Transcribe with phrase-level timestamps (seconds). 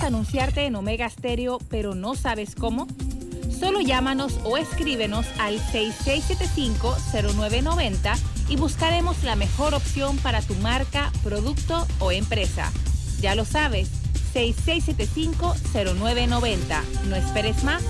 [0.00, 2.86] ¿Quieres anunciarte en Omega Stereo pero no sabes cómo?
[3.50, 8.18] Solo llámanos o escríbenos al 6675-0990
[8.48, 12.72] y buscaremos la mejor opción para tu marca, producto o empresa.
[13.20, 13.90] Ya lo sabes,
[14.32, 16.82] 6675-0990.
[17.10, 17.82] No esperes más.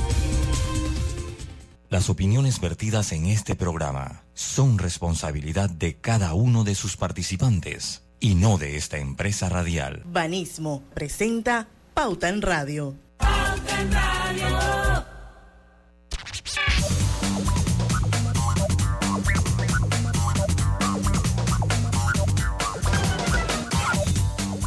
[1.91, 8.35] Las opiniones vertidas en este programa son responsabilidad de cada uno de sus participantes y
[8.35, 10.03] no de esta empresa radial.
[10.07, 11.69] Banismo presenta
[12.01, 12.95] Pauta en Radio.
[13.19, 14.49] Pauta en Radio.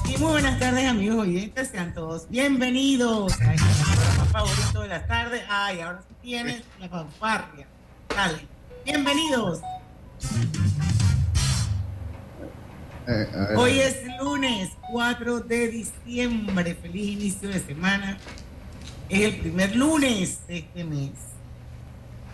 [0.06, 5.08] Y muy buenas tardes amigos oyentes, sean todos bienvenidos a este programa favorito de la
[5.08, 5.42] tarde.
[5.50, 7.66] Ay, ahora sí tienes la fanfarria.
[8.16, 8.48] Dale,
[8.86, 9.59] bienvenidos.
[13.08, 16.76] Eh, Hoy es lunes 4 de diciembre.
[16.82, 18.18] Feliz inicio de semana.
[19.10, 21.12] Es el primer lunes de este mes.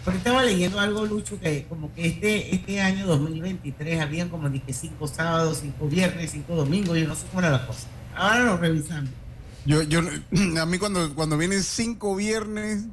[0.03, 4.71] Porque estaba leyendo algo, Lucho, que como que este, este año 2023 habían como dije
[4.71, 7.87] cinco sábados, cinco viernes, cinco domingos, yo no sé cómo era la cosa.
[8.15, 9.09] Ahora lo revisamos.
[9.65, 9.99] Yo, yo,
[10.61, 12.85] a mí cuando, cuando vienen cinco viernes,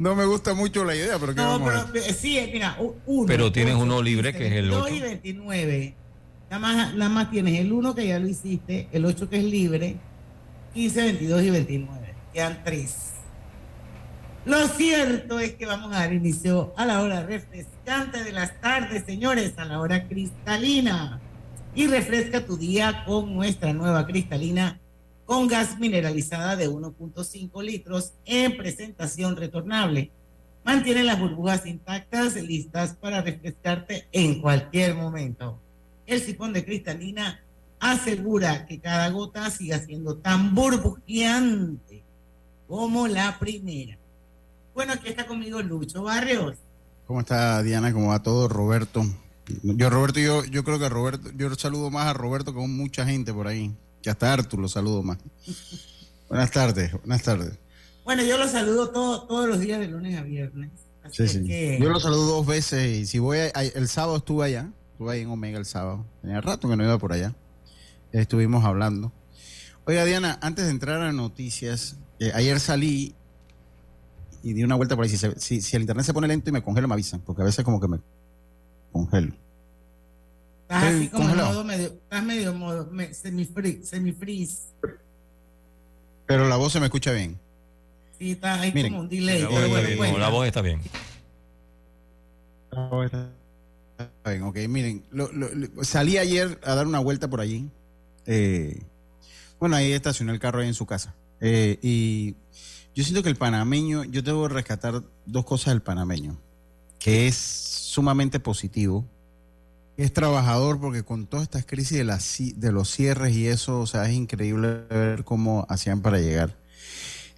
[0.00, 3.26] no me gusta mucho la idea, pero No, pero sí, mira, uno.
[3.26, 4.94] Pero tienes uno libre que es el 8.
[4.94, 5.94] y 29.
[6.50, 9.44] Nada más, nada más tienes el 1 que ya lo hiciste, el 8 que es
[9.44, 9.96] libre,
[10.72, 12.14] 15, 22 y 29.
[12.32, 12.96] Quedan 3.
[14.46, 19.04] Lo cierto es que vamos a dar inicio a la hora refrescante de las tardes,
[19.04, 21.20] señores, a la hora cristalina.
[21.74, 24.80] Y refresca tu día con nuestra nueva cristalina
[25.30, 30.10] con gas mineralizada de 1.5 litros en presentación retornable.
[30.64, 35.56] Mantiene las burbujas intactas, listas para refrescarte en cualquier momento.
[36.04, 37.44] El sifón de cristalina
[37.78, 42.02] asegura que cada gota siga siendo tan burbujeante
[42.66, 43.96] como la primera.
[44.74, 46.56] Bueno, aquí está conmigo Lucho Barrios.
[47.06, 47.92] ¿Cómo está Diana?
[47.92, 48.48] ¿Cómo va todo?
[48.48, 49.04] Roberto.
[49.62, 53.06] Yo, Roberto, yo, yo creo que Roberto, yo saludo más a Roberto que a mucha
[53.06, 53.72] gente por ahí.
[54.02, 55.18] Que hasta Artur lo saludo más.
[56.28, 57.58] buenas tardes, buenas tardes.
[58.04, 60.70] Bueno, yo lo saludo todos los días de lunes a viernes.
[61.10, 61.78] sí, sí.
[61.80, 65.28] Yo lo saludo dos veces y si voy, el sábado estuve allá, estuve ahí en
[65.28, 66.06] Omega el sábado.
[66.22, 67.34] Tenía rato que no iba por allá.
[68.12, 69.12] Estuvimos hablando.
[69.84, 73.14] Oiga, Diana, antes de entrar a noticias, eh, ayer salí
[74.42, 75.10] y di una vuelta por ahí.
[75.10, 77.64] Si, si, el internet se pone lento y me congelo, me avisan, porque a veces
[77.64, 78.00] como que me
[78.92, 79.34] congelo.
[80.70, 84.68] Estás así como modo medio, estás medio modo semi-freeze.
[86.26, 87.40] Pero la voz se me escucha bien.
[88.16, 89.42] Sí, está ahí como un delay.
[90.16, 90.80] La voz, está bien.
[92.70, 93.30] La voz está
[94.26, 94.44] bien.
[94.44, 95.04] ok, miren,
[95.82, 97.68] salí ayer a dar una vuelta por allí.
[98.26, 98.80] Eh,
[99.58, 101.16] bueno, ahí estacioné el carro ahí en su casa.
[101.40, 102.36] Eh, y
[102.94, 106.38] yo siento que el panameño, yo debo rescatar dos cosas del panameño,
[107.00, 109.04] que es sumamente positivo
[110.02, 114.08] es trabajador porque con todas estas crisis de, de los cierres y eso, o sea,
[114.08, 116.56] es increíble ver cómo hacían para llegar.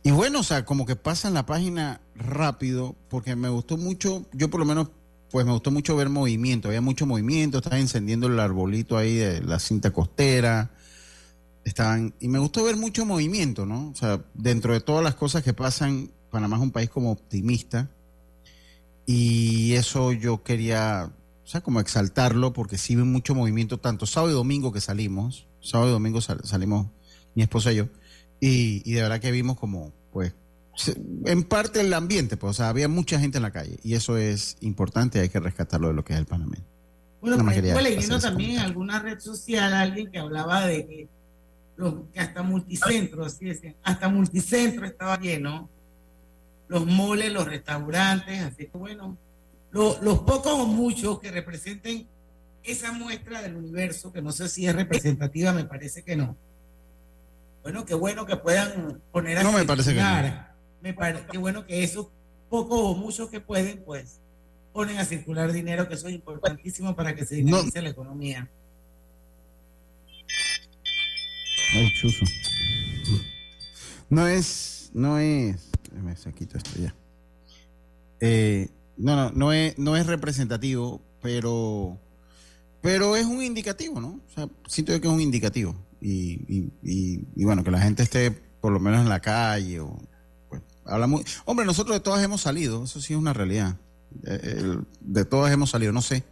[0.03, 4.51] Y bueno, o sea, como que pasan la página rápido porque me gustó mucho, yo
[4.51, 4.91] por lo menos,
[5.31, 9.41] pues me gustó mucho ver movimiento, había mucho movimiento, estaban encendiendo el arbolito ahí de
[9.41, 10.71] la cinta costera,
[11.65, 13.91] estaban, y me gustó ver mucho movimiento, ¿no?
[13.91, 17.89] O sea, dentro de todas las cosas que pasan, Panamá es un país como optimista
[19.07, 21.13] y eso yo quería
[21.53, 25.91] sea, como exaltarlo, porque sí ve mucho movimiento, tanto sábado y domingo que salimos, sábado
[25.91, 26.87] y domingo salimos
[27.35, 27.89] mi esposa y yo,
[28.41, 30.35] y, de verdad que vimos como, pues,
[31.27, 34.17] en parte el ambiente, pues, o sea, había mucha gente en la calle, y eso
[34.17, 36.57] es importante, hay que rescatarlo de lo que es el Panamá.
[37.21, 41.09] Bueno, no estuve leyendo también en alguna red social alguien que hablaba de que,
[42.13, 45.69] que hasta multicentro, así decían, hasta multicentro estaba lleno,
[46.69, 49.19] los moles, los restaurantes, así que bueno,
[49.73, 52.07] los pocos o muchos que representen
[52.63, 56.37] esa muestra del universo, que no sé si es representativa, me parece que no.
[57.63, 60.53] Bueno, qué bueno que puedan poner a No me parece que no.
[60.81, 62.09] Me parece que bueno que esos
[62.51, 64.21] pocos o muchos que pueden, pues,
[64.73, 68.49] ponen a circular dinero, que eso es importantísimo para que se dinamice la economía.
[71.75, 72.25] Ay, chuzo.
[74.11, 76.95] No es, no es, me saquito esto ya.
[78.21, 81.99] Eh, no, no, no es, no es representativo, pero,
[82.81, 84.21] pero es un indicativo, ¿no?
[84.27, 85.75] O sea, siento que es un indicativo.
[86.01, 89.97] Y, y, bueno, que la gente esté por lo menos en la calle o
[90.49, 91.25] pues, habla muy...
[91.45, 93.77] Hombre, nosotros de todas hemos salido, eso sí es una realidad.
[94.25, 96.25] Eh, de todas hemos salido, no sé.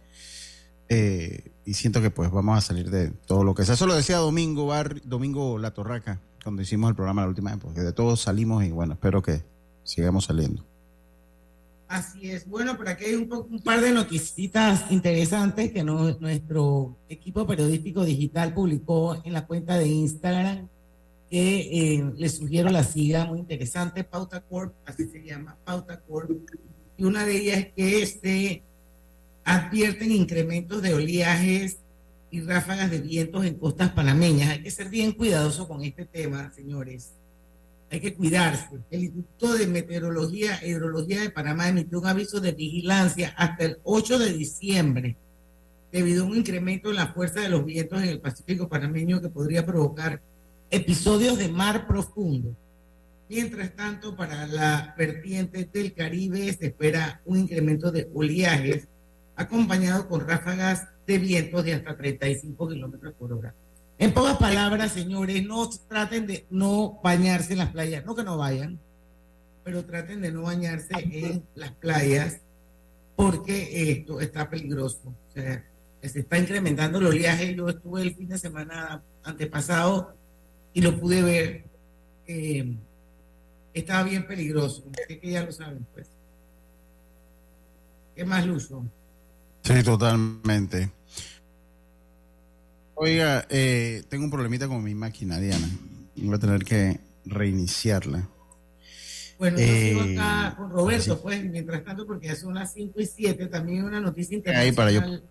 [0.89, 3.75] Eh, y siento que pues vamos a salir de todo lo que sea.
[3.75, 7.59] Eso lo decía Domingo Bar, Domingo La Torraca, cuando hicimos el programa la última vez,
[7.61, 9.43] porque de todos salimos y bueno, espero que
[9.83, 10.65] sigamos saliendo.
[11.91, 12.47] Así es.
[12.47, 13.27] Bueno, por aquí hay un,
[13.65, 20.69] par de noticias interesantes que nuestro equipo periodístico digital publicó en la cuenta de Instagram,
[21.29, 26.31] que eh, les sugiero la siga, muy interesante, Pauta Corp, así se llama, Pauta Corp.
[26.95, 28.63] Y una de ellas es que se
[29.43, 31.79] advierten incrementos de oleajes
[32.29, 34.51] y ráfagas de vientos en costas panameñas.
[34.51, 37.15] Hay que ser bien cuidadoso con este tema, señores
[37.91, 38.69] hay que cuidarse.
[38.89, 43.77] El Instituto de Meteorología e Hidrología de Panamá emitió un aviso de vigilancia hasta el
[43.83, 45.17] 8 de diciembre
[45.91, 49.27] debido a un incremento en la fuerza de los vientos en el Pacífico panameño que
[49.27, 50.21] podría provocar
[50.69, 52.55] episodios de mar profundo.
[53.27, 58.87] Mientras tanto, para la vertiente del Caribe se espera un incremento de oleajes
[59.35, 63.53] acompañado con ráfagas de vientos de hasta 35 kilómetros por hora.
[64.01, 68.35] En pocas palabras, señores, no traten de no bañarse en las playas, no que no
[68.35, 68.79] vayan,
[69.63, 72.39] pero traten de no bañarse en las playas
[73.15, 75.01] porque esto está peligroso.
[75.05, 75.63] O sea,
[76.01, 77.53] se está incrementando el oleaje.
[77.53, 80.15] Yo estuve el fin de semana antepasado
[80.73, 81.63] y lo pude ver.
[82.25, 82.75] Eh,
[83.71, 84.83] estaba bien peligroso.
[85.07, 86.07] Que ya lo saben, pues.
[88.15, 88.83] ¿Qué más, Lucho?
[89.61, 90.89] Sí, totalmente.
[92.95, 95.67] Oiga, eh, tengo un problemita con mi máquina, Diana.
[96.15, 98.27] Voy a tener que reiniciarla.
[99.39, 102.99] Bueno, yo sigo eh, acá con Roberto, pues, mientras tanto, porque ya son las 5
[102.99, 105.23] y 7, también una noticia internacional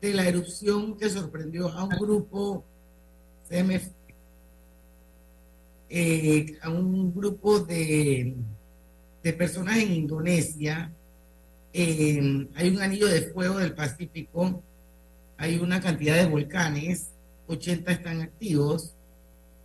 [0.00, 2.64] de la erupción que sorprendió a un grupo
[3.48, 3.88] CMF,
[5.88, 8.34] eh, a un grupo de,
[9.22, 10.90] de personas en Indonesia.
[11.72, 12.18] hay
[12.68, 14.62] un anillo de fuego del Pacífico
[15.38, 17.10] hay una cantidad de volcanes,
[17.46, 18.92] 80 están activos,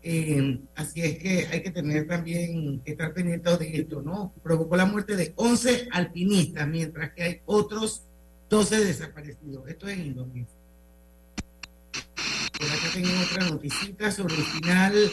[0.03, 4.33] eh, así es que hay que tener también, que estar pendientes de esto, ¿no?
[4.41, 8.01] Provocó la muerte de 11 alpinistas, mientras que hay otros
[8.49, 9.67] 12 desaparecidos.
[9.67, 10.55] Esto es en Indonesia.
[12.57, 15.11] Por acá tengo otra noticita sobre el final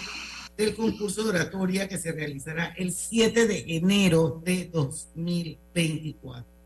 [0.56, 6.57] del concurso de oratoria que se realizará el 7 de enero de 2024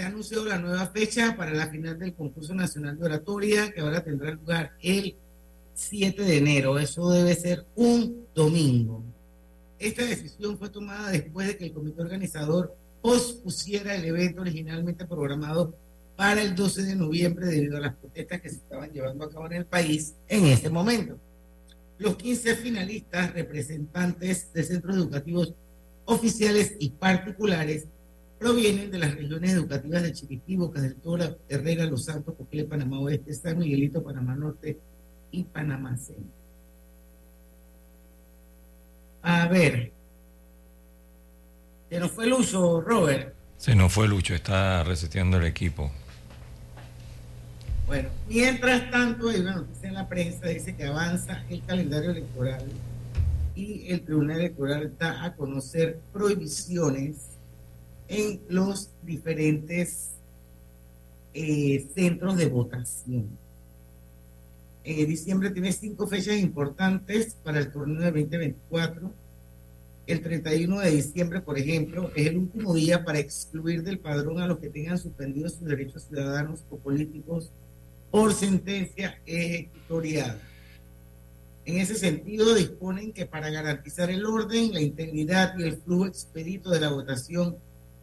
[0.00, 3.82] se ha anunciado la nueva fecha para la final del concurso nacional de oratoria, que
[3.82, 5.14] ahora tendrá lugar el
[5.74, 6.78] 7 de enero.
[6.78, 9.02] Eso debe ser un domingo.
[9.78, 15.74] Esta decisión fue tomada después de que el comité organizador pospusiera el evento originalmente programado
[16.16, 19.44] para el 12 de noviembre debido a las protestas que se estaban llevando a cabo
[19.48, 21.18] en el país en este momento.
[21.98, 25.52] Los 15 finalistas, representantes de centros educativos
[26.06, 27.84] oficiales y particulares,
[28.40, 32.98] provienen de las regiones educativas de Chiriquí, Boca del Toro, Herrera, Los Santos, Coquile, Panamá
[32.98, 34.78] Oeste, San Miguelito, Panamá Norte
[35.30, 36.24] y Panamá Centro.
[39.22, 39.92] A ver.
[41.90, 43.34] Se nos fue Lucho, Robert.
[43.58, 45.92] Se nos fue Lucho, está reseteando el equipo.
[47.86, 52.64] Bueno, mientras tanto hay una noticia en la prensa, dice que avanza el calendario electoral
[53.54, 57.29] y el Tribunal Electoral da a conocer prohibiciones
[58.10, 60.10] en los diferentes
[61.32, 63.28] eh, centros de votación.
[64.82, 69.12] Eh, diciembre tiene cinco fechas importantes para el torneo de 2024.
[70.08, 74.48] El 31 de diciembre, por ejemplo, es el último día para excluir del padrón a
[74.48, 77.50] los que tengan suspendidos sus derechos ciudadanos o políticos
[78.10, 80.40] por sentencia ejecutoriada.
[81.64, 86.70] En ese sentido, disponen que para garantizar el orden, la integridad y el flujo expedito
[86.70, 87.56] de la votación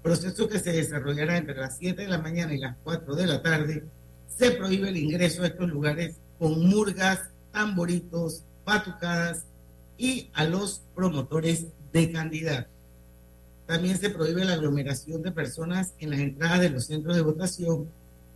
[0.07, 3.41] proceso que se desarrollará entre las 7 de la mañana y las 4 de la
[3.41, 3.83] tarde,
[4.37, 7.19] se prohíbe el ingreso a estos lugares con murgas,
[7.51, 9.43] tamboritos, patucadas
[9.97, 12.71] y a los promotores de candidatos.
[13.65, 17.89] También se prohíbe la aglomeración de personas en las entradas de los centros de votación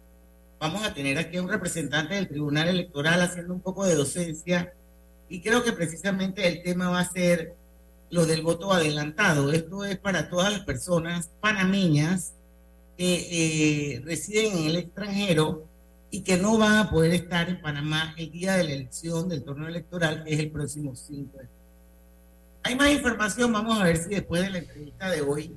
[0.59, 4.75] vamos a tener aquí a un representante del Tribunal Electoral haciendo un poco de docencia
[5.31, 7.55] y creo que precisamente el tema va a ser
[8.11, 9.53] lo del voto adelantado.
[9.53, 12.35] Esto es para todas las personas panameñas
[12.99, 15.65] que eh, residen en el extranjero
[16.11, 19.45] y que no van a poder estar en Panamá el día de la elección del
[19.45, 21.49] torneo electoral, que es el próximo 5 de
[22.65, 25.57] Hay más información, vamos a ver si después de la entrevista de hoy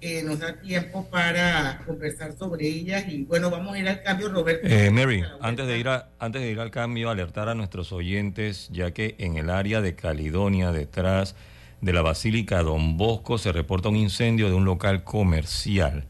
[0.00, 4.30] eh, nos da tiempo para conversar sobre ellas y bueno, vamos a ir al cambio,
[4.30, 4.66] Roberto.
[4.66, 5.88] Eh, Mary, antes de, ir
[6.18, 9.94] antes de ir al cambio, alertar a nuestros oyentes, ya que en el área de
[9.94, 11.34] Caledonia, detrás
[11.80, 16.04] de la Basílica Don Bosco se reporta un incendio de un local comercial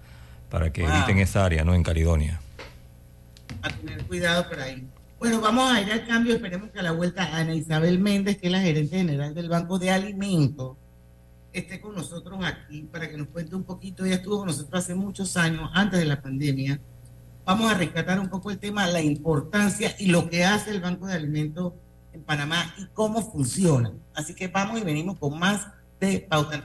[0.50, 1.74] para que eviten esa área, ¿no?
[1.74, 2.40] En Caledonia.
[3.62, 4.86] A tener cuidado por ahí.
[5.18, 6.34] Bueno, vamos a ir al cambio.
[6.34, 9.78] Esperemos que a la vuelta Ana Isabel Méndez, que es la gerente general del Banco
[9.78, 10.76] de Alimentos,
[11.52, 14.04] esté con nosotros aquí para que nos cuente un poquito.
[14.04, 16.80] Ella estuvo con nosotros hace muchos años, antes de la pandemia.
[17.44, 21.06] Vamos a rescatar un poco el tema, la importancia y lo que hace el Banco
[21.06, 21.72] de Alimentos
[22.12, 23.92] en Panamá y cómo funciona.
[24.14, 25.66] Así que vamos y venimos con más
[25.98, 26.64] de Pauta en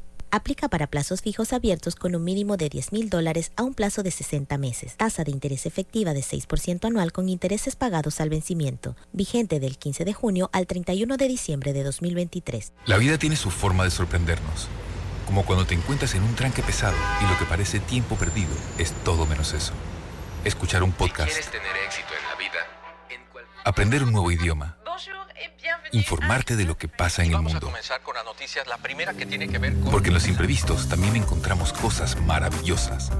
[0.33, 4.01] Aplica para plazos fijos abiertos con un mínimo de 10 mil dólares a un plazo
[4.01, 4.95] de 60 meses.
[4.95, 8.95] Tasa de interés efectiva de 6% anual con intereses pagados al vencimiento.
[9.11, 12.71] Vigente del 15 de junio al 31 de diciembre de 2023.
[12.85, 14.69] La vida tiene su forma de sorprendernos.
[15.25, 18.93] Como cuando te encuentras en un tranque pesado y lo que parece tiempo perdido es
[19.03, 19.73] todo menos eso.
[20.45, 21.29] Escuchar un podcast.
[21.29, 22.59] quieres tener éxito en la vida,
[23.65, 24.77] aprender un nuevo idioma
[25.91, 27.71] informarte de lo que pasa en el mundo.
[29.91, 33.11] Porque en los imprevistos también encontramos cosas maravillosas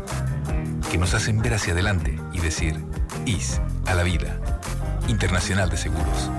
[0.91, 2.75] que nos hacen ver hacia adelante y decir,
[3.25, 4.37] IS a la vida.
[5.07, 6.29] Internacional de Seguros.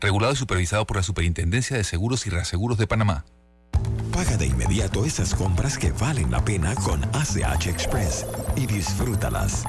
[0.00, 3.24] Regulado y supervisado por la Superintendencia de Seguros y Reaseguros de Panamá.
[4.12, 8.26] Paga de inmediato esas compras que valen la pena con ACH Express
[8.56, 9.64] y disfrútalas.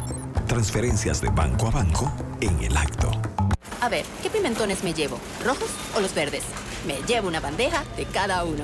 [0.47, 3.11] Transferencias de banco a banco en el acto.
[3.83, 5.19] A ver, ¿qué pimentones me llevo?
[5.43, 6.45] ¿Rojos o los verdes?
[6.87, 8.63] Me llevo una bandeja de cada uno.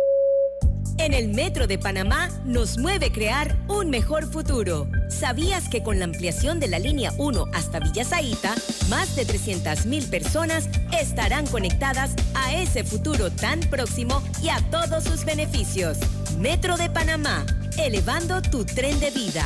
[0.97, 4.87] En el Metro de Panamá nos mueve crear un mejor futuro.
[5.09, 8.53] ¿Sabías que con la ampliación de la línea 1 hasta Villa Zaita,
[8.89, 10.69] más de 300.000 personas
[10.99, 15.97] estarán conectadas a ese futuro tan próximo y a todos sus beneficios?
[16.37, 17.45] Metro de Panamá,
[17.77, 19.45] elevando tu tren de vida.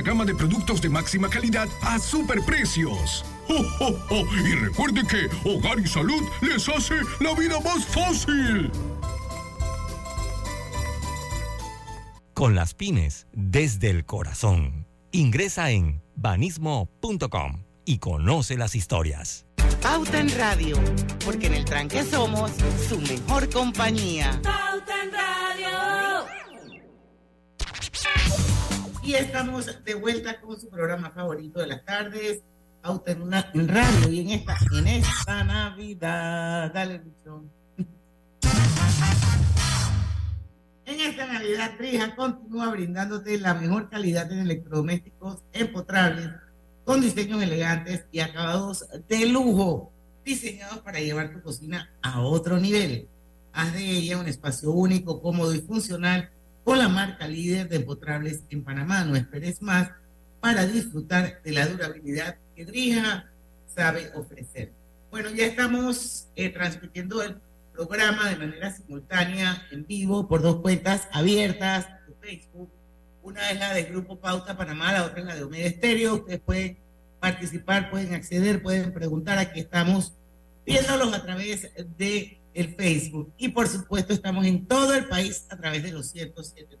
[0.00, 3.24] gama de productos de máxima calidad a superprecios.
[3.48, 8.70] ¡Oh, Y recuerde que Hogar y Salud les hace la vida más fácil.
[12.34, 14.86] Con las pymes desde el corazón.
[15.12, 19.46] Ingresa en banismo.com y conoce las historias.
[19.82, 20.78] Pauta en Radio,
[21.24, 22.52] porque en el tranque somos
[22.88, 24.40] su mejor compañía.
[24.42, 25.41] Pauta en Radio.
[29.04, 32.42] Y estamos de vuelta con su programa favorito de las tardes,
[32.84, 34.10] Auto en, una, radio.
[34.10, 37.50] Y en esta, en esta Navidad, dale, Luchón.
[40.84, 46.28] En esta Navidad, Trija continúa brindándote la mejor calidad en electrodomésticos empotrables
[46.84, 49.92] con diseños elegantes y acabados de lujo,
[50.24, 53.08] diseñados para llevar tu cocina a otro nivel.
[53.52, 56.30] Haz de ella un espacio único, cómodo y funcional
[56.64, 59.04] con la marca líder de empotrables en Panamá.
[59.04, 59.90] No esperes más
[60.40, 63.26] para disfrutar de la durabilidad que Drija
[63.66, 64.72] sabe ofrecer.
[65.10, 67.36] Bueno, ya estamos eh, transmitiendo el
[67.72, 72.70] programa de manera simultánea, en vivo, por dos cuentas abiertas de Facebook.
[73.22, 76.14] Una es la del Grupo Pauta Panamá, la otra es la de Omega Estéreo.
[76.14, 76.78] Ustedes pueden
[77.20, 79.38] participar, pueden acceder, pueden preguntar.
[79.38, 80.14] Aquí estamos
[80.66, 83.32] viéndolos a través de el Facebook.
[83.36, 86.78] Y por supuesto estamos en todo el país a través de los 107.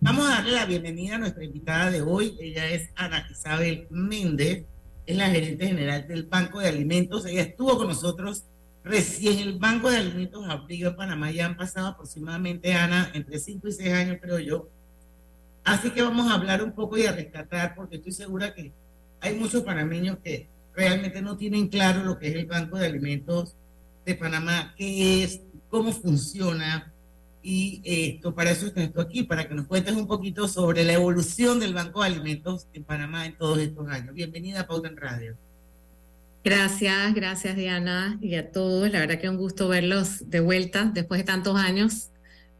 [0.00, 2.36] Vamos a darle la bienvenida a nuestra invitada de hoy.
[2.40, 4.64] Ella es Ana Isabel Méndez,
[5.06, 7.26] es la gerente general del Banco de Alimentos.
[7.26, 8.44] Ella estuvo con nosotros
[8.84, 9.38] recién.
[9.38, 11.30] El Banco de Alimentos abrió en Panamá.
[11.30, 14.68] Ya han pasado aproximadamente, Ana, entre 5 y 6 años, creo yo.
[15.64, 18.72] Así que vamos a hablar un poco y a rescatar, porque estoy segura que
[19.20, 23.54] hay muchos panameños que realmente no tienen claro lo que es el Banco de Alimentos
[24.06, 26.92] de Panamá, qué es, cómo funciona.
[27.42, 31.60] Y esto, para eso estoy aquí, para que nos cuentes un poquito sobre la evolución
[31.60, 34.14] del Banco de Alimentos en Panamá en todos estos años.
[34.14, 35.36] Bienvenida a Pauta en Radio.
[36.42, 38.90] Gracias, gracias Diana y a todos.
[38.90, 42.08] La verdad que un gusto verlos de vuelta después de tantos años.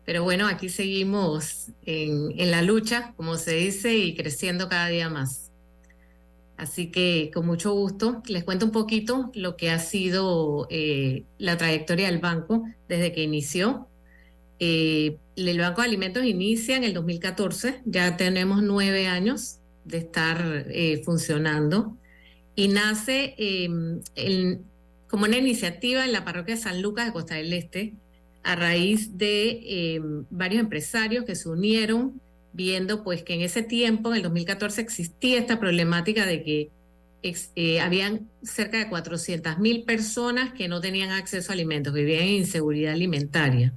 [0.05, 5.09] Pero bueno, aquí seguimos en, en la lucha, como se dice, y creciendo cada día
[5.09, 5.46] más.
[6.57, 11.59] Así que con mucho gusto les cuento un poquito lo que ha sido eh, la
[11.59, 13.89] trayectoria del banco desde que inició.
[14.59, 20.67] Eh, el Banco de Alimentos inicia en el 2014, ya tenemos nueve años de estar
[20.71, 21.95] eh, funcionando
[22.55, 23.35] y nace
[25.09, 27.93] como una iniciativa en la parroquia de San Lucas de Costa del Este
[28.43, 32.19] a raíz de varios empresarios que se unieron
[32.57, 36.71] viendo pues que en ese tiempo, en el 2014, existía esta problemática de que
[37.55, 42.35] eh, habían cerca de 400 mil personas que no tenían acceso a alimentos, vivían en
[42.35, 43.75] inseguridad alimentaria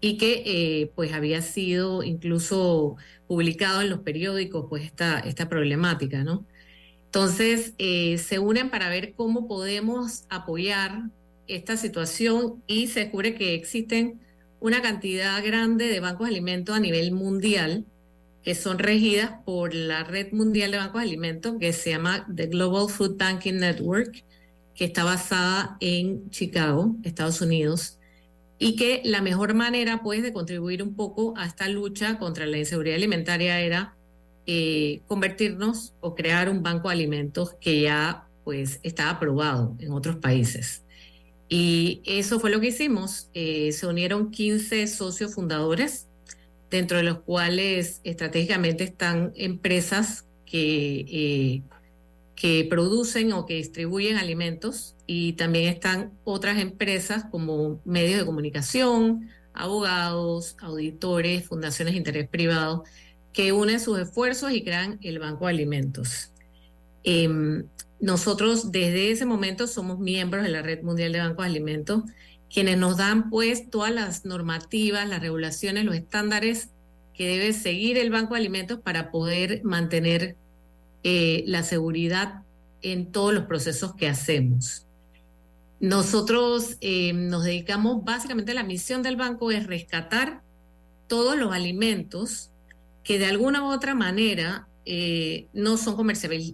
[0.00, 6.24] y que eh, pues había sido incluso publicado en los periódicos pues esta, esta problemática,
[6.24, 6.46] ¿no?
[7.06, 11.10] Entonces eh, se unen para ver cómo podemos apoyar
[11.46, 14.20] esta situación y se descubre que existen
[14.60, 17.86] una cantidad grande de bancos de alimentos a nivel mundial
[18.42, 22.46] que son regidas por la Red Mundial de Bancos de Alimentos, que se llama The
[22.46, 24.24] Global Food Banking Network,
[24.74, 27.98] que está basada en Chicago, Estados Unidos,
[28.58, 32.58] y que la mejor manera, pues, de contribuir un poco a esta lucha contra la
[32.58, 33.96] inseguridad alimentaria era
[34.46, 40.16] eh, convertirnos o crear un banco de alimentos que ya, pues, está aprobado en otros
[40.16, 40.84] países.
[41.48, 43.30] Y eso fue lo que hicimos.
[43.32, 46.07] Eh, se unieron 15 socios fundadores
[46.70, 51.62] dentro de los cuales estratégicamente están empresas que, eh,
[52.34, 59.28] que producen o que distribuyen alimentos y también están otras empresas como medios de comunicación,
[59.54, 62.84] abogados, auditores, fundaciones de interés privado,
[63.32, 66.32] que unen sus esfuerzos y crean el Banco de Alimentos.
[67.04, 67.64] Em,
[68.00, 72.02] nosotros desde ese momento somos miembros de la Red Mundial de Bancos de Alimentos
[72.52, 76.70] quienes nos dan pues todas las normativas, las regulaciones, los estándares
[77.14, 80.36] que debe seguir el Banco de Alimentos para poder mantener
[81.02, 82.42] eh, la seguridad
[82.82, 84.86] en todos los procesos que hacemos.
[85.80, 90.42] Nosotros eh, nos dedicamos básicamente la misión del banco es rescatar
[91.06, 92.50] todos los alimentos
[93.04, 95.96] que de alguna u otra manera eh, no, son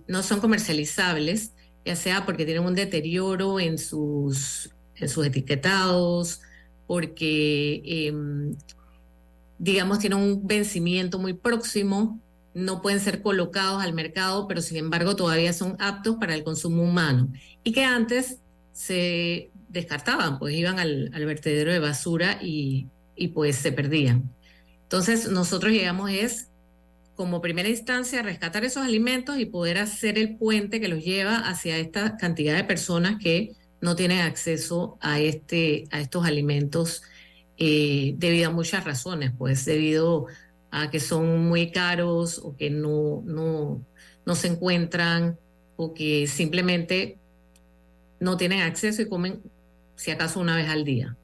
[0.07, 1.53] no son comercializables,
[1.85, 4.74] ya sea porque tienen un deterioro en sus
[5.05, 6.41] en sus etiquetados,
[6.87, 8.57] porque, em,
[9.59, 12.21] digamos, tienen un vencimiento muy próximo,
[12.55, 16.83] no pueden ser colocados al mercado, pero sin embargo todavía son aptos para el consumo
[16.83, 17.33] humano.
[17.65, 18.39] Y que antes
[18.73, 22.89] se descartaban, pues iban al, vertedero de basura y,
[23.35, 24.31] pues se perdían.
[24.83, 26.49] Entonces nosotros llegamos es
[27.17, 31.39] como primera instancia a rescatar esos alimentos y poder hacer el puente que los lleva
[31.39, 33.53] hacia esta cantidad de personas que
[33.85, 37.03] no tienen acceso a, este, a estos alimentos
[37.59, 40.25] eh, debido a muchas razones, pues debido
[40.71, 43.85] a que son muy caros o que no, no,
[44.25, 45.39] no se encuentran
[45.77, 47.19] o que simplemente
[48.21, 49.43] no tienen acceso y comen
[49.97, 51.15] si acaso una vez al día.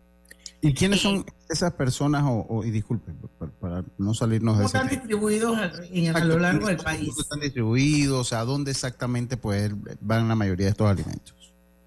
[0.60, 3.16] ¿Y quiénes son esas personas, o, y disculpen,
[3.58, 7.08] para, no salirnos de ese están distribuidos a, lo largo del país?
[7.08, 8.34] ¿Cómo están distribuidos?
[8.34, 11.39] ¿A dónde exactamente pues, van la mayoría de estos alimentos?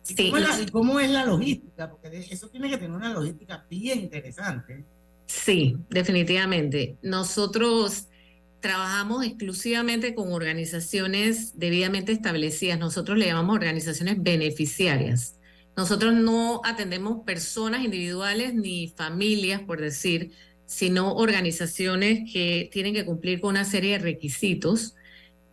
[0.09, 0.31] ¿Y
[0.71, 1.89] cómo, es la, logística?
[1.89, 4.83] Porque eso tiene que tener una logística bien interesante.
[5.27, 6.97] Sí, definitivamente.
[7.01, 8.07] Nosotros
[8.59, 12.79] trabajamos exclusivamente con organizaciones debidamente establecidas.
[12.79, 15.37] Nosotros le llamamos organizaciones beneficiarias.
[15.75, 20.31] Nosotros no atendemos personas individuales ni familias, por decir,
[20.65, 24.95] sino organizaciones que tienen que cumplir con una serie de requisitos,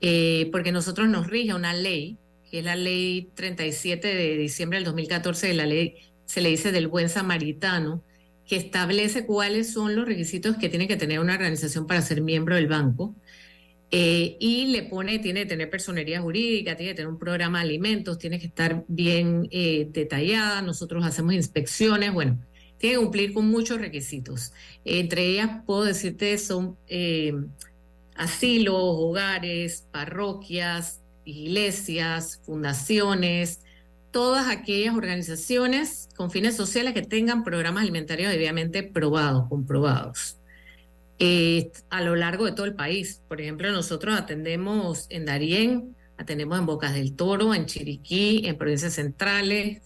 [0.01, 2.17] eh, porque nosotros nos rige una ley,
[2.51, 5.95] que es la ley 37 de diciembre del 2014 de la ley,
[6.27, 8.03] se le dice del buen samaritano,
[8.47, 12.57] que establece cuáles son los requisitos que tiene que tener una organización para ser miembro
[12.57, 13.15] del banco.
[13.93, 17.65] Eh, y le pone, tiene que tener personería jurídica, tiene que tener un programa de
[17.65, 22.41] alimentos, tiene que estar bien eh, detallada, nosotros hacemos inspecciones, bueno,
[22.79, 24.53] tiene que cumplir con muchos requisitos.
[24.85, 27.33] entre ellas puedo decirte son eh,
[28.15, 31.00] asilos, hogares, parroquias,
[31.37, 33.61] iglesias, fundaciones,
[34.11, 40.37] todas aquellas organizaciones con fines sociales que tengan programas alimentarios debidamente probados, comprobados.
[41.19, 43.21] Eh, a lo largo de todo el país.
[43.29, 48.95] Por ejemplo, nosotros atendemos en Darién, atendemos en Bocas del Toro, en Chiriquí, en provincias
[48.95, 49.83] centrales,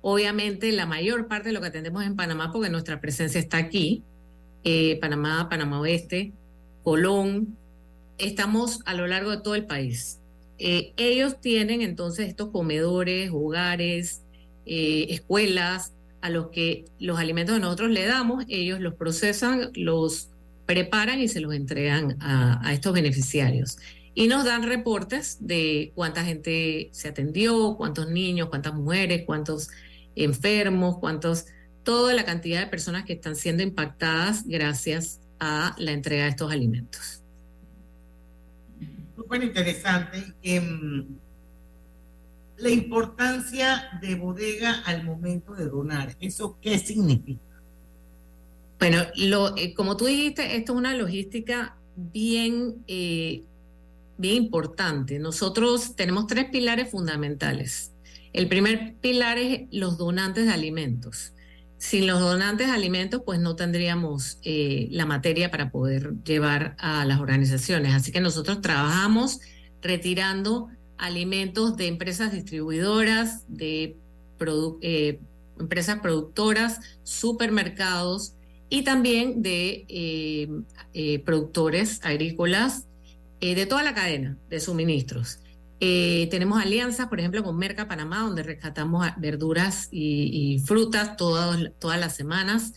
[0.00, 4.04] Obviamente la mayor parte de lo que atendemos en Panamá porque nuestra presencia está aquí,
[4.64, 6.32] eh, Panamá, Panamá Oeste,
[6.84, 7.56] Colón,
[8.16, 10.20] estamos a lo largo de todo el país.
[10.58, 14.24] Eh, ellos tienen entonces estos comedores, hogares,
[14.66, 20.30] eh, escuelas, a los que los alimentos que nosotros le damos, ellos los procesan, los
[20.66, 23.78] preparan y se los entregan a estos beneficiarios.
[24.14, 29.70] Y nos dan reportes de cuánta gente se atendió, cuántos niños, cuántas mujeres, cuántos
[30.16, 31.46] enfermos, cuántos,
[31.84, 36.50] toda la cantidad de personas que están siendo impactadas gracias a la entrega de estos
[36.50, 37.17] alimentos.
[39.28, 40.24] Súper interesante.
[40.42, 41.06] Em,
[42.56, 47.42] la importancia de bodega al momento de donar, ¿eso qué significa?
[48.78, 53.42] Bueno, lo, eh, como tú dijiste, esto es una logística bien, eh,
[54.16, 55.18] bien importante.
[55.18, 57.92] Nosotros tenemos tres pilares fundamentales.
[58.32, 61.34] El primer pilar es los donantes de alimentos.
[61.78, 67.04] Sin los donantes de alimentos, pues no tendríamos eh, la materia para poder llevar a
[67.04, 67.94] las organizaciones.
[67.94, 69.40] Así que nosotros trabajamos
[69.80, 73.96] retirando alimentos de empresas distribuidoras, de
[74.82, 75.20] eh,
[75.60, 78.34] empresas productoras, supermercados
[78.68, 82.86] y también de eh, productores agrícolas
[83.40, 85.38] de toda la cadena de suministros.
[85.80, 92.00] Eh, tenemos alianzas, por ejemplo, con Merca Panamá, donde rescatamos verduras y, frutas todas, todas
[92.00, 92.74] las semanas.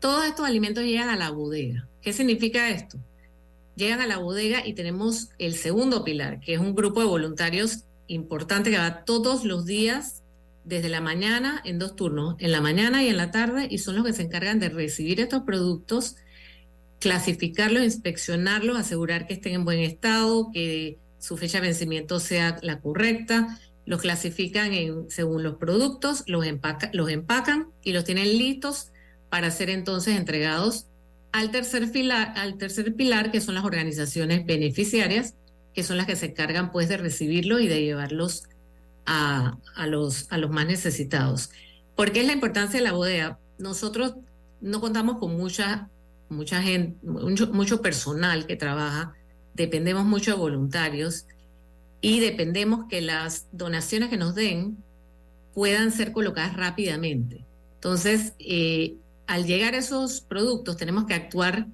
[0.00, 1.88] Todos estos alimentos llegan a la bodega.
[2.00, 2.98] ¿Qué significa esto?
[3.76, 7.84] Llegan a la bodega y tenemos el segundo pilar, que es un grupo de voluntarios
[8.08, 10.22] importante que va todos los días
[10.64, 13.96] desde la mañana en dos turnos, en la mañana y en la tarde, y son
[13.96, 16.16] los que se encargan de recibir estos productos,
[16.98, 22.80] clasificarlos, inspeccionarlos, asegurar que estén en buen estado, que su fecha de vencimiento sea la
[22.80, 24.72] correcta, los clasifican
[25.08, 28.90] según los productos, los, empacan y los tienen listos
[29.30, 30.86] para ser entonces entregados
[31.30, 35.36] al tercer, pilar, al tercer pilar, que son las organizaciones beneficiarias,
[35.74, 38.42] que son las que se encargan pues de recibirlos y de llevarlos
[39.06, 41.50] a, los, más necesitados.
[41.94, 43.38] ¿Por qué es la importancia de la bodega?
[43.58, 44.16] Nosotros
[44.60, 45.88] no contamos con mucha,
[46.28, 49.14] mucha gente, mucho personal que trabaja
[49.54, 51.26] dependemos mucho de voluntarios
[52.00, 54.76] y dependemos que las donaciones que nos den
[55.54, 57.44] puedan ser colocadas rápidamente.
[57.74, 61.66] Entonces, eh, al llegar a esos productos tenemos que actuar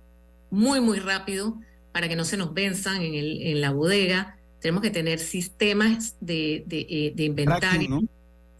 [0.50, 1.58] muy, muy rápido
[1.92, 4.38] para que no se nos venzan en, el, en la bodega.
[4.60, 8.02] Tenemos que tener sistemas de, de, eh, inventario.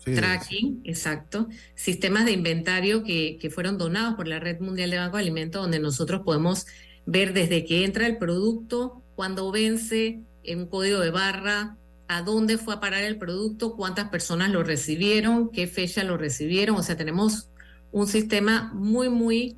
[0.05, 1.49] Tracking, exacto.
[1.75, 5.61] Sistemas de inventario que, que fueron donados por la Red Mundial de Banco de Alimentos,
[5.61, 6.67] donde nosotros podemos
[7.05, 11.77] ver desde que entra el producto cuando vence en un código de barra,
[12.07, 16.77] a dónde fue a parar el producto, cuántas personas lo recibieron, qué fecha lo recibieron.
[16.77, 17.49] O sea, tenemos
[17.91, 19.57] un sistema muy, muy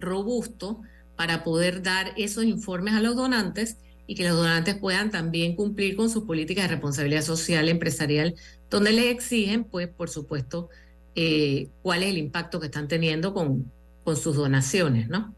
[0.00, 0.82] robusto
[1.16, 5.96] para poder dar esos informes a los donantes y que los donantes puedan también cumplir
[5.96, 8.34] con sus políticas de responsabilidad social empresarial,
[8.68, 10.68] donde les exigen, pues, por supuesto,
[11.14, 13.72] eh, cuál es el impacto que están teniendo con,
[14.04, 15.34] con sus donaciones, ¿no?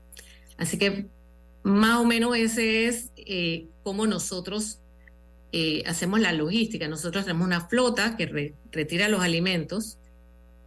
[0.58, 1.11] Así que
[1.62, 4.80] más o menos ese es eh, cómo nosotros
[5.52, 6.88] eh, hacemos la logística.
[6.88, 9.98] Nosotros tenemos una flota que retira los alimentos.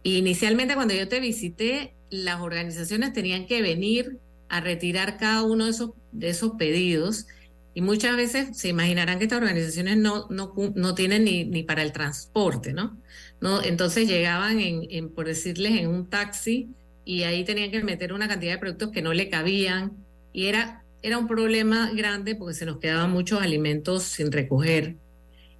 [0.02, 5.72] inicialmente cuando yo te visité, las organizaciones tenían que venir a retirar cada uno de
[5.72, 7.26] esos, de esos pedidos.
[7.74, 11.82] Y muchas veces se imaginarán que estas organizaciones no, no, no tienen ni, ni, para
[11.82, 12.96] el transporte, ¿no?
[13.40, 16.70] no entonces llegaban, en, por decirles, en un taxi
[17.04, 19.92] y ahí tenían que meter una cantidad de productos que no le cabían.
[20.32, 24.96] Y era era un problema grande porque se nos quedaban muchos alimentos sin recoger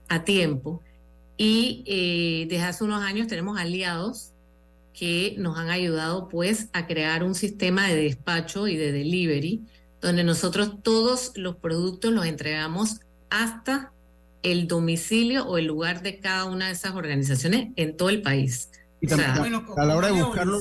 [0.08, 0.82] a tiempo.
[1.36, 4.32] Y eh, desde hace unos años tenemos aliados
[4.92, 9.62] que nos han ayudado pues a crear un sistema de despacho y de delivery
[10.00, 13.92] donde nosotros todos los productos los entregamos hasta
[14.42, 18.70] el domicilio o el lugar de cada una de esas organizaciones en todo el país.
[19.00, 20.60] Y O sea, también, a la hora de buscarlo,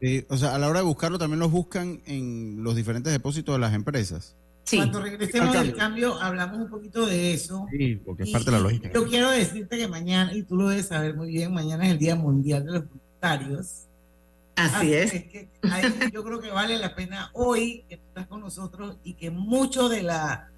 [0.00, 3.54] eh, o sea, a la hora de buscarlo también los buscan en los diferentes depósitos
[3.54, 4.34] de las empresas.
[4.70, 7.66] Cuando regresemos del cambio, hablamos un poquito de eso.
[7.70, 8.90] Sí, porque es Y- parte de la lógica.
[8.92, 11.98] Yo quiero decirte que mañana, y tú lo debes saber muy bien, mañana es el
[11.98, 13.84] Día Mundial de los Voluntarios.
[14.56, 15.10] Así es.
[15.12, 19.14] que ahí yo creo que vale la pena hoy que tú estás con nosotros y
[19.14, 20.50] que mucho de la,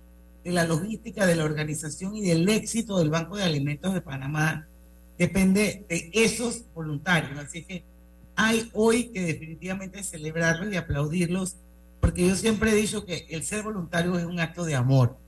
[0.42, 4.66] de la logística de la organización y del éxito del Banco de Alimentos de Panamá
[5.18, 7.38] depende de esos voluntarios.
[7.38, 7.84] Así que
[8.40, 11.56] hay hoy que definitivamente celebrarlos y aplaudirlos,
[12.00, 15.18] porque yo siempre he dicho que el ser voluntario es un acto de amor.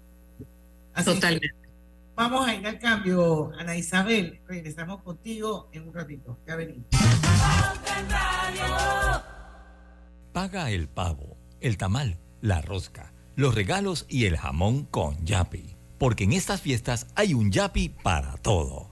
[0.94, 1.48] Así Totalmente.
[1.48, 1.68] que
[2.14, 4.40] vamos a ir al cambio, Ana Isabel.
[4.46, 6.38] Regresamos contigo en un ratito.
[6.46, 6.86] Ya venimos.
[10.32, 15.76] Paga el pavo, el tamal, la rosca, los regalos y el jamón con Yapi.
[15.98, 18.91] Porque en estas fiestas hay un Yapi para todo.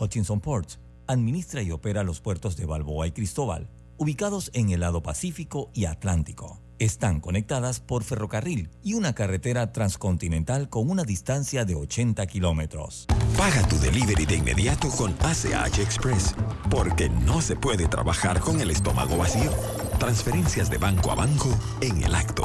[0.00, 5.02] Hutchinson Ports administra y opera los puertos de Balboa y Cristóbal, ubicados en el lado
[5.02, 6.60] Pacífico y Atlántico.
[6.78, 13.06] Están conectadas por ferrocarril y una carretera transcontinental con una distancia de 80 kilómetros.
[13.36, 16.36] Paga tu delivery de inmediato con ACH Express,
[16.70, 19.50] porque no se puede trabajar con el estómago vacío.
[19.98, 21.48] Transferencias de banco a banco
[21.80, 22.44] en el acto.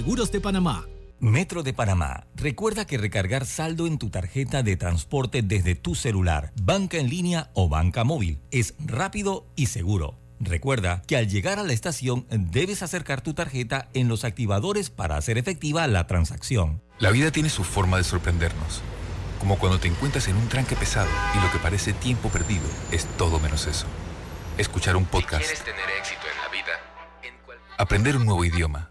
[0.03, 0.87] de Panamá.
[1.19, 2.25] Metro de Panamá.
[2.35, 7.51] Recuerda que recargar saldo en tu tarjeta de transporte desde tu celular, banca en línea
[7.53, 10.17] o banca móvil es rápido y seguro.
[10.39, 15.17] Recuerda que al llegar a la estación debes acercar tu tarjeta en los activadores para
[15.17, 16.81] hacer efectiva la transacción.
[16.97, 18.81] La vida tiene su forma de sorprendernos.
[19.39, 23.05] Como cuando te encuentras en un tranque pesado y lo que parece tiempo perdido es
[23.17, 23.85] todo menos eso.
[24.57, 25.45] Escuchar un podcast.
[25.63, 26.91] tener éxito en la vida?
[27.77, 28.90] Aprender un nuevo idioma.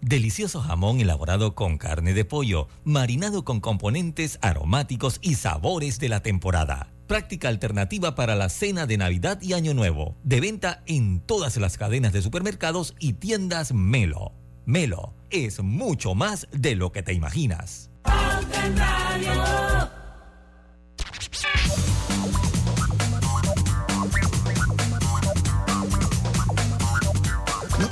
[0.00, 6.20] Delicioso jamón elaborado con carne de pollo, marinado con componentes aromáticos y sabores de la
[6.20, 6.92] temporada.
[7.06, 10.16] Práctica alternativa para la cena de Navidad y Año Nuevo.
[10.24, 14.32] De venta en todas las cadenas de supermercados y tiendas Melo.
[14.64, 17.90] Melo es mucho más de lo que te imaginas.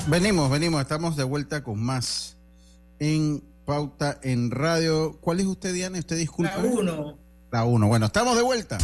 [0.09, 2.37] Venimos, venimos, estamos de vuelta con más
[2.99, 5.19] en Pauta en Radio.
[5.21, 5.99] ¿Cuál es usted, Diana?
[5.99, 6.57] Usted disculpa.
[6.59, 7.19] La uno.
[7.51, 7.87] Da uno.
[7.87, 8.79] Bueno, estamos de vuelta.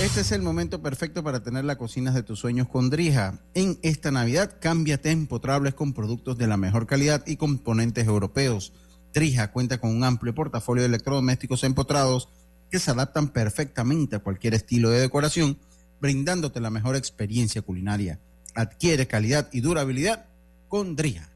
[0.00, 3.38] Este es el momento perfecto para tener la cocina de tus sueños con Drija.
[3.52, 8.72] En esta Navidad, cámbiate empotrables con productos de la mejor calidad y componentes europeos.
[9.12, 12.30] Drija cuenta con un amplio portafolio de electrodomésticos empotrados
[12.70, 15.58] que se adaptan perfectamente a cualquier estilo de decoración,
[16.00, 18.20] brindándote la mejor experiencia culinaria.
[18.54, 20.26] Adquiere calidad y durabilidad
[20.68, 21.28] con Drija.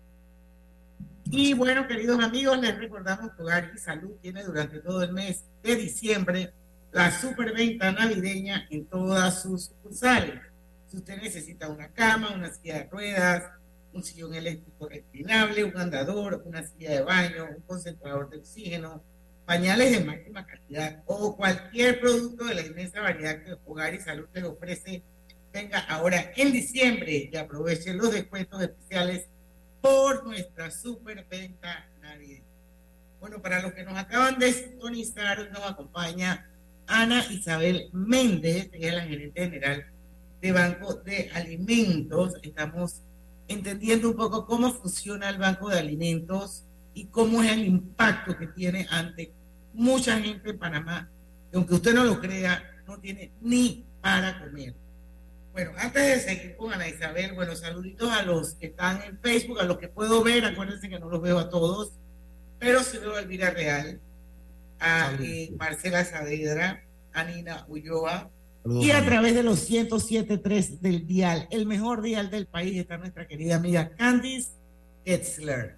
[1.30, 5.44] Y bueno, queridos amigos, les recordamos que Hogar y Salud tiene durante todo el mes
[5.62, 6.52] de diciembre
[6.92, 10.40] la superventa navideña en todas sus sucursales.
[10.88, 13.44] Si usted necesita una cama, una silla de ruedas,
[13.92, 19.02] un sillón eléctrico reclinable, un andador, una silla de baño, un concentrador de oxígeno,
[19.44, 24.26] pañales de máxima calidad o cualquier producto de la inmensa variedad que Hogar y Salud
[24.32, 25.02] le ofrece,
[25.54, 29.26] venga ahora en diciembre y aproveche los descuentos especiales
[29.80, 32.42] por nuestra superventa navideña.
[33.20, 36.50] Bueno, para los que nos acaban de sintonizar, nos acompaña
[36.88, 39.86] Ana Isabel Méndez, ella es la gerente general
[40.42, 42.34] de Banco de Alimentos.
[42.42, 43.02] Estamos
[43.46, 46.64] entendiendo un poco cómo funciona el Banco de Alimentos
[46.94, 49.32] y cómo es el impacto que tiene ante
[49.72, 51.08] mucha gente en Panamá,
[51.50, 54.74] que aunque usted no lo crea, no tiene ni para comer.
[55.54, 59.60] Bueno, antes de seguir con Ana Isabel, bueno, saluditos a los que están en Facebook,
[59.60, 61.92] a los que puedo ver, acuérdense que no los veo a todos,
[62.58, 64.00] pero sí veo a Elvira Real,
[64.80, 68.32] a eh, Marcela Saavedra, a Nina Ulloa,
[68.66, 73.28] y a través de los 107.3 del dial, el mejor dial del país, está nuestra
[73.28, 74.50] querida amiga Candice
[75.04, 75.76] Etzler,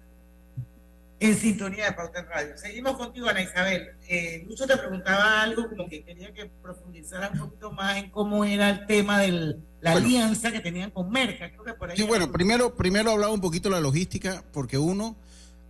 [1.19, 2.57] en sintonía de Pauta en Radio.
[2.57, 3.89] Seguimos contigo, Ana Isabel.
[4.07, 8.43] Eh, Lucho te preguntaba algo como que quería que profundizara un poquito más en cómo
[8.43, 11.51] era el tema de la alianza que tenían con Merca.
[11.51, 14.77] Creo que por ahí Sí, bueno, primero, primero hablaba un poquito de la logística, porque
[14.77, 15.15] uno,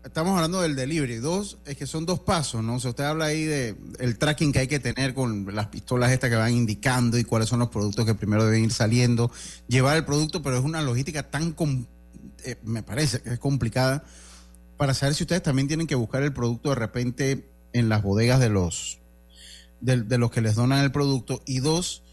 [0.03, 1.17] estamos hablando del delivery.
[1.17, 2.75] Dos, es que son dos pasos, ¿no?
[2.75, 6.11] O sea, usted habla ahí de el tracking que hay que tener con las pistolas
[6.11, 9.29] estas que van indicando y cuáles son los productos que primero deben ir saliendo,
[9.67, 11.85] llevar el producto, pero es una logística tan, com-
[12.45, 14.05] eh, me parece que es complicada,
[14.77, 18.39] para saber si ustedes también tienen que buscar el producto de repente en las bodegas
[18.39, 18.99] de los,
[19.81, 21.41] de, de los que les donan el producto.
[21.45, 22.03] Y dos,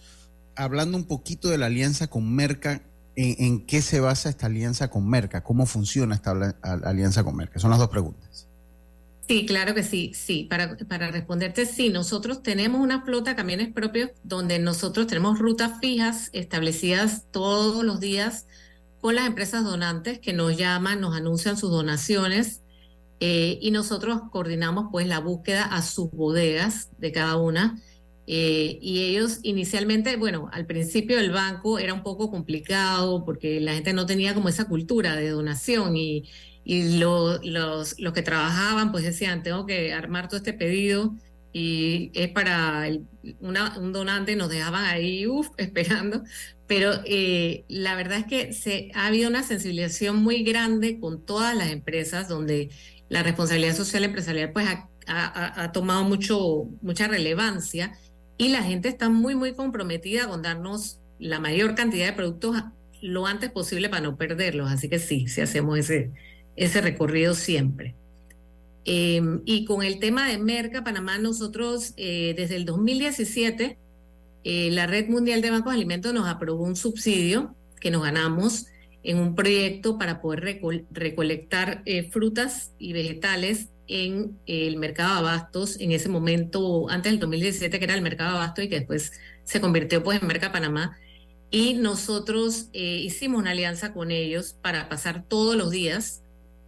[0.57, 2.83] hablando un poquito de la alianza con Merca,
[3.17, 5.43] ¿en, qué se basa esta alianza con Merca?
[5.43, 7.59] ¿Cómo funciona esta alianza con Merca?
[7.59, 8.49] Son las dos preguntas.
[9.27, 10.47] Sí, claro que sí, sí.
[10.51, 15.81] Para, para responderte, sí, nosotros tenemos una flota de camiones propios donde nosotros tenemos rutas
[15.81, 18.47] fijas establecidas todos los días
[19.01, 22.62] con las empresas donantes que nos llaman, nos anuncian sus donaciones
[23.21, 27.81] eh, y nosotros coordinamos pues la búsqueda a sus bodegas de cada una.
[28.27, 33.75] Eh, y ellos inicialmente, bueno, al principio el banco era un poco complicado porque la
[33.75, 36.25] gente no tenía como esa cultura de donación y,
[36.65, 41.15] y lo- los, los que trabajaban pues decían, tengo que armar todo este pedido
[41.53, 42.89] y es para
[43.41, 46.23] un donante nos dejaban ahí, uff, esperando.
[46.67, 51.55] Pero eh, la verdad es que se, ha habido una sensibilización muy grande con todas
[51.57, 52.71] las empresas donde
[53.09, 54.89] la responsabilidad social empresarial pues ha-
[55.63, 57.93] ha tomado mucho, mucha relevancia
[58.37, 62.57] y la gente está muy, muy comprometida con darnos la mayor cantidad de productos
[63.01, 64.70] lo antes posible para no perderlos.
[64.70, 66.11] Así que sí, sí hacemos ese,
[66.57, 67.94] ese recorrido siempre.
[68.87, 73.79] Eh, y con el tema de Merca, Panamá, nosotros eh, desde el 2017,
[74.44, 78.66] eh, la Red Mundial de Bancos de Alimentos nos aprobó un subsidio que nos ganamos
[79.03, 85.18] en un proyecto para poder recol- recolectar eh, frutas y vegetales en el mercado de
[85.20, 88.79] abastos, en ese momento, antes del 2017, que era el mercado de abastos y que
[88.81, 89.12] después
[89.44, 90.99] se convirtió pues en Merca Panamá.
[91.51, 96.23] Y nosotros eh, hicimos una alianza con ellos para pasar todos los días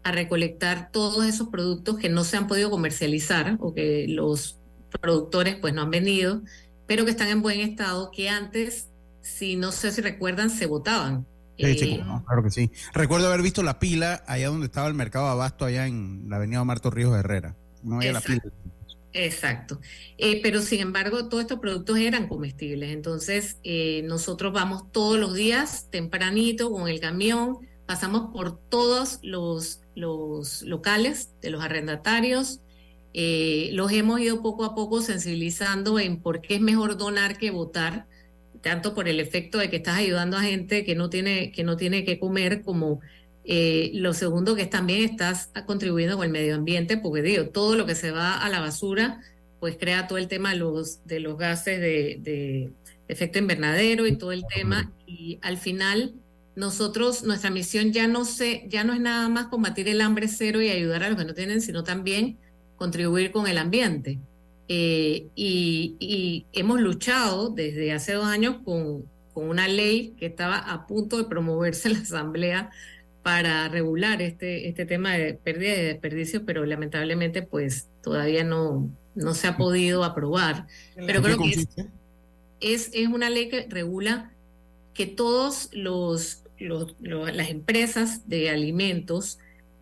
[0.04, 4.60] a recolectar todos esos productos que no se han podido comercializar o que los
[5.00, 6.42] productores pues no han vendido,
[6.86, 11.26] pero que están en buen estado, que antes, si no sé si recuerdan, se botaban.
[11.58, 12.70] Sí, Eh, cómo no, claro que sí.
[12.92, 16.64] Recuerdo haber visto la pila allá donde estaba el mercado abasto, allá en la avenida
[16.64, 17.56] Marto Ríos Herrera.
[17.82, 18.42] No había la pila.
[18.44, 18.70] Exacto.
[19.12, 19.80] Exacto.
[20.18, 22.90] Eh, pero sin embargo, todos estos productos eran comestibles.
[22.90, 29.80] Entonces, eh, nosotros vamos todos los días tempranito con el camión, pasamos por todos los,
[29.94, 32.60] los locales de los arrendatarios.
[33.14, 37.50] eh, los hemos ido poco a poco sensibilizando en por qué es mejor donar que
[37.50, 38.06] votar,
[38.62, 41.76] tanto por el efecto de que estás ayudando a gente que no tiene que, no
[41.76, 43.00] tiene que comer, como
[43.44, 47.76] eh, lo segundo que es también estás contribuyendo con el medio ambiente, porque digo, todo
[47.76, 49.20] lo que se va a la basura,
[49.60, 52.72] pues crea todo el tema de los, de los gases de, de
[53.08, 54.92] efecto invernadero y todo el tema.
[55.06, 56.14] Y al final,
[56.56, 60.60] nosotros, nuestra misión ya no sé, ya no es nada más combatir el hambre cero
[60.60, 62.38] y ayudar a los que no tienen, sino también
[62.76, 64.18] contribuir con el ambiente.
[64.68, 70.86] Eh, y, hemos luchado desde hace dos años con, con, una ley que estaba a
[70.86, 72.70] punto de promoverse en la Asamblea
[73.22, 79.34] para regular este, este tema de pérdida y desperdicio, pero lamentablemente pues todavía no, no
[79.34, 80.66] se ha podido aprobar.
[80.94, 81.66] Pero creo que
[82.60, 84.32] es, es, una ley que regula
[84.94, 89.38] que todos los, las empresas de alimentos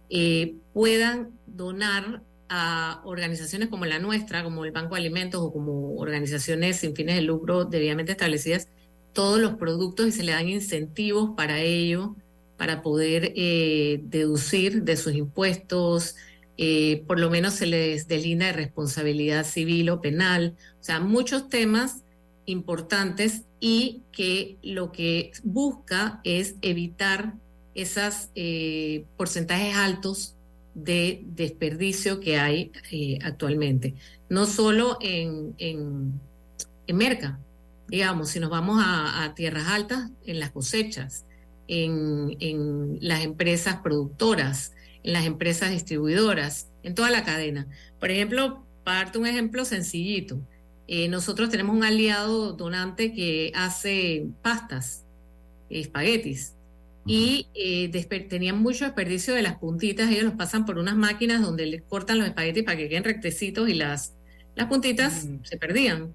[0.09, 5.97] eh, puedan donar a organizaciones como la nuestra, como el Banco de Alimentos o como
[5.97, 8.69] organizaciones sin fines de lucro debidamente establecidas,
[9.13, 12.17] todos los productos y se le dan incentivos para ello,
[12.57, 16.17] para poder eh, deducir de sus impuestos,
[16.57, 21.49] eh, por lo menos se les delinea de responsabilidad civil o penal, o sea, muchos
[21.49, 22.05] temas
[22.47, 27.35] importantes y que lo que busca es evitar
[27.75, 30.34] esos eh, porcentajes altos
[30.75, 33.95] de desperdicio que hay eh, actualmente.
[34.29, 36.21] No solo en, en,
[36.89, 37.39] Merca,
[37.89, 41.25] digamos, si nos vamos a, tierras altas, en las cosechas,
[41.69, 44.73] en, en, las empresas productoras,
[45.03, 47.67] en las empresas distribuidoras, en toda la cadena.
[48.01, 50.41] Por ejemplo, parte un ejemplo sencillito.
[50.87, 55.05] Eh, nosotros tenemos un aliado donante que hace pastas,
[55.71, 56.54] espaguetis,
[57.07, 57.91] y eh,
[58.29, 62.19] tenían mucho desperdicio de las puntitas, ellos los pasan por unas máquinas donde les cortan
[62.19, 64.15] los espaguetis para que queden rectecitos y las,
[64.55, 65.45] las puntitas mm.
[65.45, 66.15] se perdían.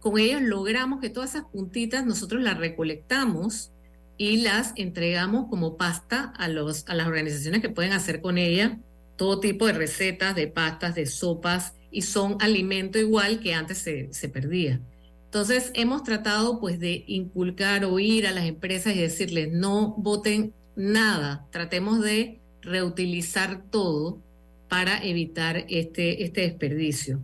[0.00, 3.70] con ellos logramos que todas esas puntitas nosotros las recolectamos
[4.16, 8.78] y las entregamos como pasta a, los, a las organizaciones que pueden hacer con ella
[9.16, 14.08] todo tipo de recetas, de pastas, de sopas, y son alimento igual que antes se,
[14.12, 14.80] se perdía.
[15.28, 20.54] Entonces hemos tratado pues de inculcar o ir a las empresas y decirles no voten
[20.74, 24.22] nada, tratemos de reutilizar todo
[24.70, 27.20] para evitar este, este desperdicio.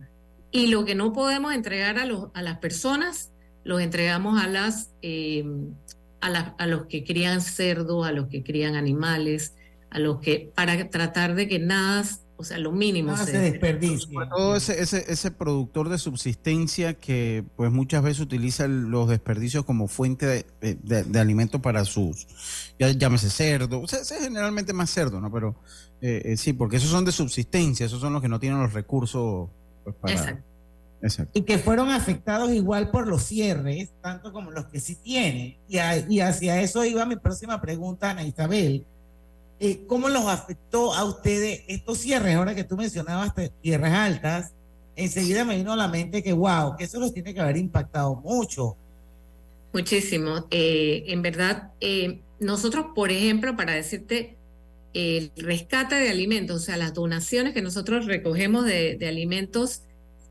[0.51, 3.31] Y lo que no podemos entregar a, los, a las personas,
[3.63, 5.73] los entregamos a, las, em,
[6.21, 9.55] a, a los que crían cerdo, a los que crían animales,
[9.89, 12.03] a los que, para tratar de que nada
[12.37, 14.29] o sea, lo mínimo se, desperdicia.
[14.29, 19.87] todo ese, ese, ese, productor de subsistencia que pues muchas veces utiliza los desperdicios como
[19.87, 22.27] fuente de, de, alimento para sus,
[22.77, 25.31] ya llámese cerdo, o sea, es generalmente más cerdo, ¿no?
[25.31, 25.55] Pero
[26.01, 28.73] eh, eh, sí, porque esos son de subsistencia, esos son los que no tienen los
[28.73, 29.49] recursos
[29.83, 30.13] pues, para...
[30.13, 30.43] Exacto.
[31.01, 31.37] Exacto.
[31.37, 35.57] Y que fueron afectados igual por los cierres, tanto como los que sí tienen.
[35.67, 35.77] Y,
[36.09, 38.87] y hacia eso iba mi próxima pregunta, Ana Isabel
[39.59, 42.35] eh, ¿cómo los afectó a ustedes estos cierres?
[42.35, 44.53] Ahora que tú mencionabas tierras altas,
[44.95, 48.15] enseguida me vino a la mente que, wow, que eso los tiene que haber impactado
[48.15, 48.75] mucho.
[49.73, 50.47] Muchísimo.
[50.51, 54.35] Eh, en verdad, eh, nosotros, por ejemplo, para decirte,
[54.93, 59.81] el rescate de alimentos, o sea, las donaciones que nosotros recogemos de, alimentos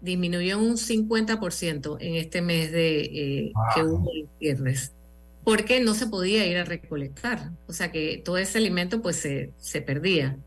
[0.00, 4.92] disminuyó un 50% en este mes de que hubo cierres
[5.44, 9.52] porque no se podía ir a recolectar, o sea que todo ese alimento pues se,
[9.58, 10.38] se perdía.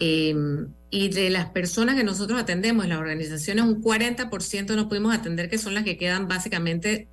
[0.00, 5.48] Em, y de las personas que nosotros atendemos, las organizaciones, un 40% no pudimos atender,
[5.48, 7.06] que son las que quedan básicamente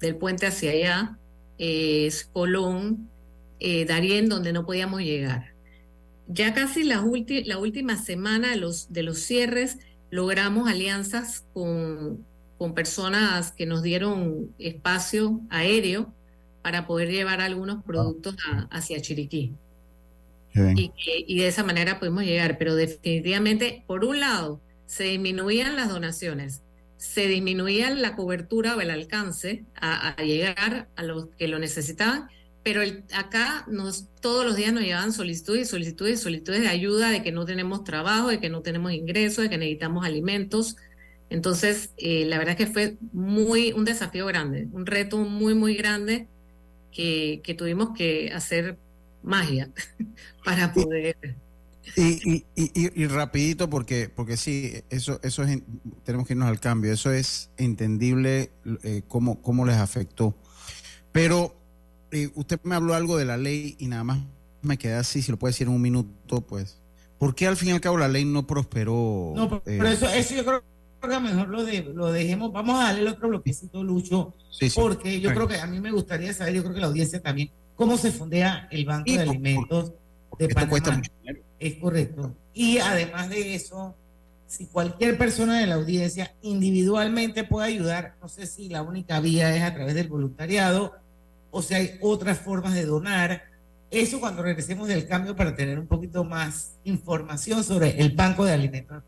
[0.00, 1.18] del puente hacia allá,
[1.58, 3.10] es Colón,
[3.58, 3.84] eh,
[4.28, 5.54] donde no podíamos llegar.
[6.28, 7.04] Ya casi la,
[7.44, 9.78] la última semana de los, de los cierres
[10.10, 12.24] logramos alianzas con,
[12.58, 16.14] con personas que nos dieron espacio aéreo
[16.66, 18.34] para poder llevar algunos productos
[18.72, 19.54] hacia Chiriquí.
[20.52, 20.90] Y,
[21.28, 26.62] y, de esa manera podemos llegar, pero definitivamente, por un lado, se disminuían las donaciones,
[26.96, 32.26] se disminuía la cobertura o el alcance a, llegar a los que lo necesitaban,
[32.64, 32.82] pero
[33.14, 37.44] acá nos, todos los días nos llevaban solicitudes, solicitudes, solicitudes de ayuda, de que no
[37.44, 40.74] tenemos trabajo, de que no tenemos ingresos, de que necesitamos alimentos.
[41.30, 45.76] Entonces, eh, la verdad es que fue muy un desafío grande, un reto muy, muy
[45.76, 46.26] grande
[46.96, 48.78] que, tuvimos que hacer
[49.22, 49.70] magia
[50.44, 51.16] para poder...
[51.94, 55.62] Y, y, rapidito porque porque sí eso eso es
[56.02, 56.92] tenemos que irnos al cambio.
[56.92, 58.50] Eso es entendible
[58.82, 60.34] eh, cómo, cómo les afectó.
[61.12, 61.54] Pero
[62.10, 64.18] eh, usted me habló algo de la ley y nada más
[64.62, 66.80] me quedé así si lo puede decir en un minuto pues.
[67.18, 69.32] ¿por qué al fin y al cabo la ley no prosperó?
[69.36, 70.62] No, pero eso, eso yo creo
[71.00, 72.52] mejor lo, de, lo dejemos.
[72.52, 74.34] Vamos a darle el otro bloquecito, Lucho,
[74.74, 77.50] porque yo creo que a mí me gustaría saber, yo creo que la audiencia también,
[77.74, 79.92] cómo se fondea el Banco de Alimentos
[80.38, 81.02] de Panamá.
[81.58, 82.34] Es correcto.
[82.52, 83.94] Y además de eso,
[84.46, 89.54] si cualquier persona de la audiencia individualmente puede ayudar, no sé si la única vía
[89.56, 90.92] es a través del voluntariado
[91.50, 93.44] o si hay otras formas de donar.
[93.90, 98.52] Eso cuando regresemos del cambio para tener un poquito más información sobre el Banco de
[98.52, 99.02] Alimentos.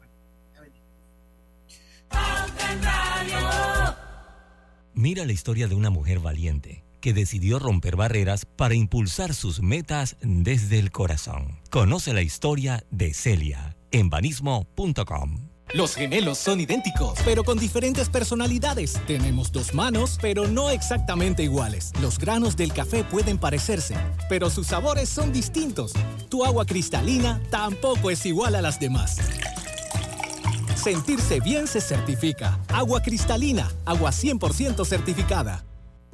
[4.95, 10.17] Mira la historia de una mujer valiente que decidió romper barreras para impulsar sus metas
[10.21, 11.61] desde el corazón.
[11.71, 15.49] Conoce la historia de Celia en banismo.com.
[15.75, 18.99] Los gemelos son idénticos, pero con diferentes personalidades.
[19.07, 21.93] Tenemos dos manos, pero no exactamente iguales.
[22.01, 23.95] Los granos del café pueden parecerse,
[24.31, 25.93] pero sus sabores son distintos.
[26.31, 29.19] Tu agua cristalina tampoco es igual a las demás.
[30.89, 32.59] Sentirse bien se certifica.
[32.69, 35.63] Agua cristalina, agua 100% certificada.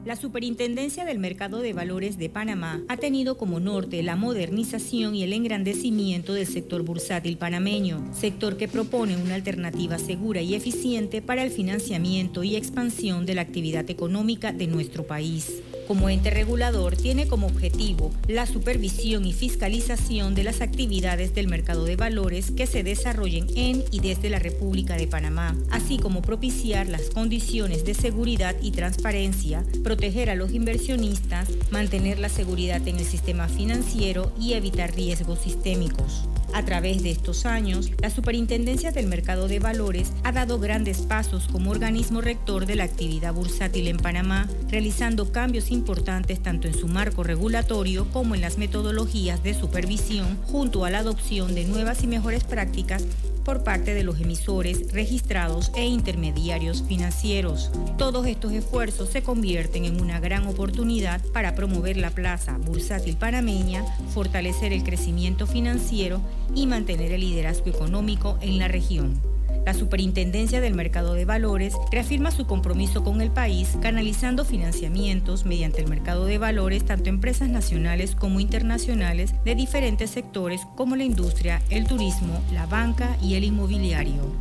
[0.04, 5.22] La Superintendencia del Mercado de Valores de Panamá ha tenido como norte la modernización y
[5.22, 11.44] el engrandecimiento del sector bursátil panameño, sector que propone una alternativa segura y eficiente para
[11.44, 15.62] el financiamiento y expansión de la actividad económica de nuestro país.
[15.86, 21.84] Como ente regulador, tiene como objetivo la supervisión y fiscalización de las actividades del mercado
[21.84, 26.88] de valores que se desarrollen en y desde la República de Panamá, así como propiciar
[26.88, 33.04] las condiciones de seguridad y transparencia, proteger a los inversionistas, mantener la seguridad en el
[33.04, 36.26] sistema financiero y evitar riesgos sistémicos.
[36.54, 41.48] A través de estos años, la Superintendencia del Mercado de Valores ha dado grandes pasos
[41.50, 46.88] como organismo rector de la actividad bursátil en Panamá, realizando cambios importantes tanto en su
[46.88, 52.06] marco regulatorio como en las metodologías de supervisión, junto a la adopción de nuevas y
[52.06, 53.04] mejores prácticas
[53.44, 57.70] por parte de los emisores, registrados e intermediarios financieros.
[57.98, 63.84] Todos estos esfuerzos se convierten en una gran oportunidad para promover la plaza bursátil panameña,
[64.14, 66.22] fortalecer el crecimiento financiero
[66.54, 69.33] y mantener el liderazgo económico en la región.
[69.64, 75.80] La Superintendencia del Mercado de Valores reafirma su compromiso con el país canalizando financiamientos mediante
[75.80, 81.62] el mercado de valores tanto empresas nacionales como internacionales de diferentes sectores como la industria,
[81.70, 84.32] el turismo, la banca y el inmobiliario.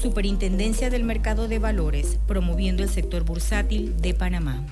[0.00, 4.62] Superintendencia del Mercado de Valores, promoviendo el sector bursátil de Panamá.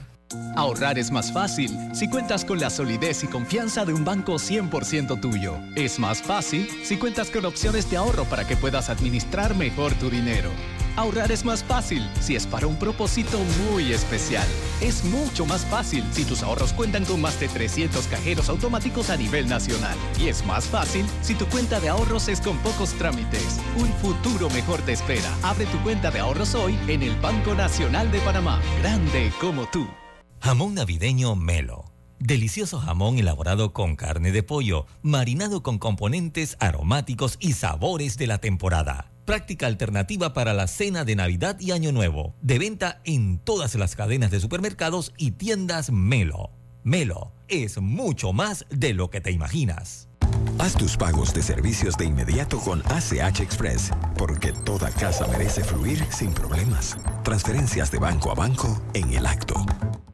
[0.56, 5.20] Ahorrar es más fácil si cuentas con la solidez y confianza de un banco 100%
[5.20, 5.58] tuyo.
[5.74, 10.10] Es más fácil si cuentas con opciones de ahorro para que puedas administrar mejor tu
[10.10, 10.50] dinero.
[10.96, 13.38] Ahorrar es más fácil si es para un propósito
[13.70, 14.46] muy especial.
[14.80, 19.16] Es mucho más fácil si tus ahorros cuentan con más de 300 cajeros automáticos a
[19.16, 19.96] nivel nacional.
[20.20, 23.58] Y es más fácil si tu cuenta de ahorros es con pocos trámites.
[23.76, 25.34] Un futuro mejor te espera.
[25.42, 28.60] Abre tu cuenta de ahorros hoy en el Banco Nacional de Panamá.
[28.82, 29.88] Grande como tú.
[30.42, 31.84] Jamón navideño Melo.
[32.18, 38.38] Delicioso jamón elaborado con carne de pollo, marinado con componentes aromáticos y sabores de la
[38.38, 39.12] temporada.
[39.24, 42.34] Práctica alternativa para la cena de Navidad y Año Nuevo.
[42.42, 46.50] De venta en todas las cadenas de supermercados y tiendas Melo.
[46.82, 50.08] Melo es mucho más de lo que te imaginas.
[50.58, 56.04] Haz tus pagos de servicios de inmediato con ACH Express, porque toda casa merece fluir
[56.10, 56.96] sin problemas.
[57.22, 59.64] Transferencias de banco a banco en el acto.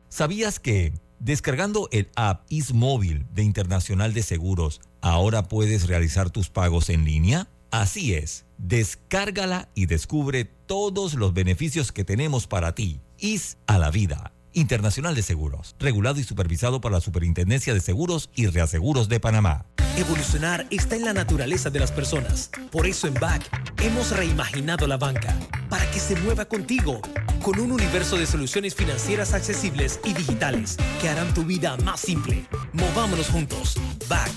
[0.09, 6.88] ¿Sabías que descargando el app IsMóvil de Internacional de Seguros, ahora puedes realizar tus pagos
[6.88, 7.48] en línea?
[7.70, 13.00] Así es, descárgala y descubre todos los beneficios que tenemos para ti.
[13.18, 14.32] IS a la vida.
[14.53, 19.66] Internacional de Seguros, regulado y supervisado por la Superintendencia de Seguros y Reaseguros de Panamá.
[19.96, 22.51] Evolucionar está en la naturaleza de las personas.
[22.70, 23.42] Por eso en BAC
[23.82, 25.36] hemos reimaginado la banca
[25.68, 27.01] para que se mueva contigo,
[27.42, 32.46] con un universo de soluciones financieras accesibles y digitales que harán tu vida más simple.
[32.72, 33.76] Movámonos juntos.
[34.09, 34.30] BAC.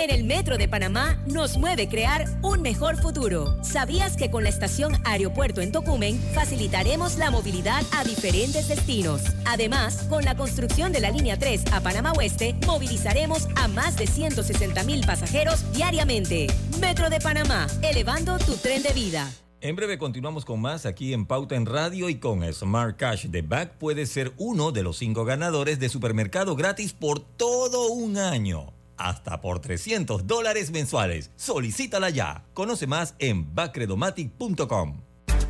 [0.00, 3.62] En el Metro de Panamá nos mueve crear un mejor futuro.
[3.62, 9.20] ¿Sabías que con la estación Aeropuerto en Tocumen facilitaremos la movilidad a diferentes destinos?
[9.44, 14.06] Además, con la construcción de la línea 3 a Panamá Oeste, movilizaremos a más de
[14.06, 16.46] 160 mil pasajeros diariamente.
[16.80, 19.30] Metro de Panamá, elevando tu tren de vida.
[19.60, 23.42] En breve continuamos con más aquí en Pauta en Radio y con Smart Cash de
[23.42, 28.79] Back puedes ser uno de los cinco ganadores de supermercado gratis por todo un año
[29.00, 31.30] hasta por 300 dólares mensuales.
[31.36, 32.44] Solicítala ya.
[32.54, 35.00] Conoce más en bacredomatic.com.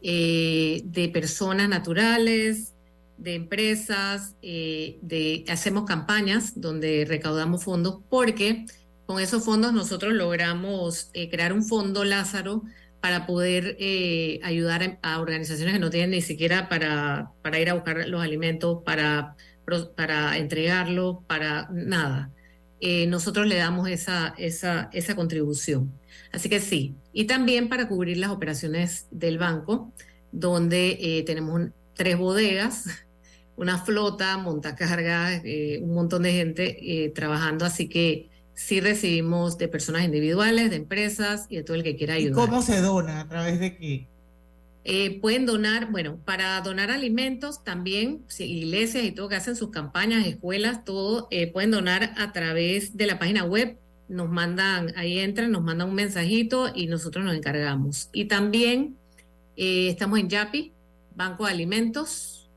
[0.02, 2.74] eh, de personas naturales,
[3.16, 8.66] de empresas, eh, de, hacemos campañas donde recaudamos fondos porque
[9.06, 12.62] con esos fondos nosotros logramos crear un fondo Lázaro
[13.08, 17.72] para poder eh, ayudar a, organizaciones que no tienen ni siquiera para, para ir a
[17.72, 19.34] buscar los alimentos, para,
[19.96, 22.30] para entregarlos, para nada.
[23.06, 25.90] nosotros le damos esa, esa, esa contribución.
[26.32, 29.94] Así que sí, y también para cubrir las operaciones del banco,
[30.30, 32.84] donde tenemos un, tres bodegas
[33.56, 39.68] una flota, montacargas, eh, un montón de gente eh, trabajando, así que sí recibimos de
[39.68, 42.44] personas individuales, de empresas y de todo el que quiera ayudar.
[42.44, 43.20] ¿Y cómo se dona?
[43.20, 44.08] ¿A través de qué?
[44.82, 49.70] Eh, pueden donar, bueno, para donar alimentos también, si iglesias y todo que hacen sus
[49.70, 53.78] campañas, escuelas, todo, eh, pueden donar a través de la página web.
[54.08, 58.10] Nos mandan, ahí entran, nos mandan un mensajito y nosotros nos encargamos.
[58.12, 58.96] Y también
[59.56, 60.72] eh, estamos en Yapi,
[61.14, 62.47] Banco de Alimentos,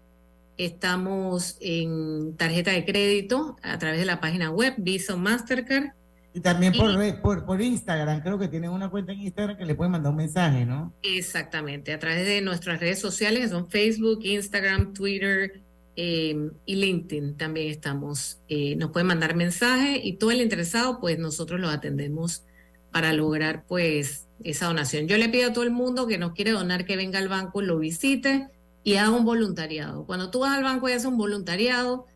[0.62, 5.94] Estamos en tarjeta de crédito a través de la página web Visa Mastercard.
[6.36, 9.66] Y también por, y, por, por, Instagram, creo que tienen una cuenta en Instagram que
[9.66, 10.94] le pueden mandar un mensaje, ¿no?
[11.02, 15.64] Exactamente, a través de nuestras redes sociales, que son Facebook, Instagram, Twitter
[15.96, 18.40] eh, y LinkedIn también estamos.
[18.48, 22.44] Eh, nos pueden mandar mensaje y todo el interesado, pues nosotros lo atendemos
[22.92, 25.08] para lograr pues esa donación.
[25.08, 27.64] Yo le pido a todo el mundo que nos quiere donar que venga al banco,
[27.64, 28.48] lo visite
[28.84, 30.06] y haga un voluntariado.
[30.06, 32.08] Cuando tú vas al banco y haces un voluntariado,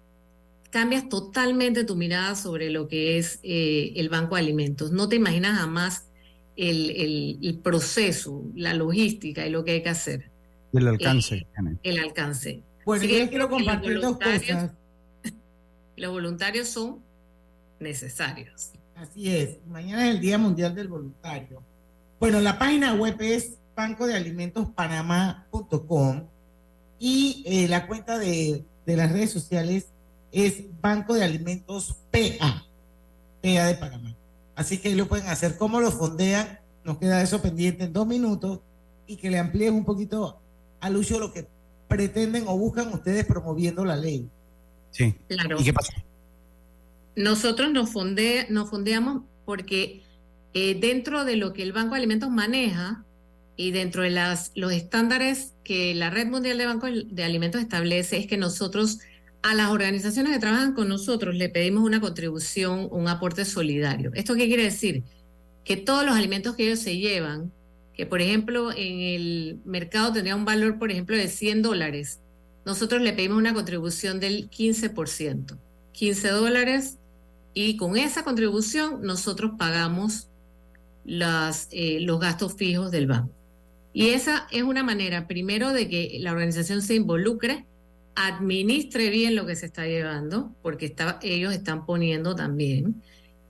[0.71, 4.91] cambias totalmente tu mirada sobre lo que es eh, el banco de alimentos.
[4.91, 6.07] No te imaginas jamás
[6.57, 10.31] el, el, el, proceso, la logística y lo que hay que hacer.
[10.73, 11.35] El alcance.
[11.35, 11.47] Eh,
[11.83, 12.63] el alcance.
[12.85, 14.71] Bueno, Así yo quiero compartir dos cosas.
[15.97, 16.99] Los voluntarios son
[17.79, 18.71] necesarios.
[18.95, 19.59] Así es.
[19.67, 21.63] Mañana es el Día Mundial del Voluntario.
[22.19, 26.34] Bueno, la página web es bancodealimentospanamá.com
[27.05, 29.85] y eh, la cuenta de, de, las redes sociales
[30.31, 32.65] es Banco de Alimentos PA,
[33.43, 34.15] PA de Panamá.
[34.55, 35.55] Así que lo pueden hacer.
[35.59, 36.57] ¿Cómo lo fondean?
[36.83, 38.61] Nos queda eso pendiente en dos minutos
[39.05, 40.39] y que le amplíen un poquito
[40.79, 41.47] a Lucio lo que
[41.87, 44.27] pretenden o buscan ustedes promoviendo la ley.
[44.89, 45.13] Sí.
[45.27, 45.61] Claro.
[45.61, 45.93] ¿Y qué pasa?
[47.15, 50.01] Nosotros nos, fonde, nos fondeamos porque
[50.55, 53.05] eh, dentro de lo que el Banco de Alimentos maneja,
[53.57, 54.11] y dentro de
[54.55, 58.99] los estándares que la Red Mundial de Bancos de Alimentos establece es que nosotros
[59.41, 64.11] a las organizaciones que trabajan con nosotros le pedimos una contribución, un aporte solidario.
[64.15, 65.03] ¿Esto qué quiere decir?
[65.63, 67.51] Que todos los alimentos que ellos se llevan,
[67.93, 72.19] que por ejemplo en el mercado tendría un valor, por ejemplo, de 100 dólares,
[72.65, 75.57] nosotros le pedimos una contribución del 15%,
[75.91, 76.97] 15 dólares,
[77.53, 80.27] y con esa contribución nosotros pagamos
[81.07, 83.31] eh, los gastos fijos del banco.
[83.95, 87.65] Y esa es una manera, primero, de que la organización se involucre,
[88.13, 93.01] administre bien lo que se está llevando, porque ellos están poniendo también,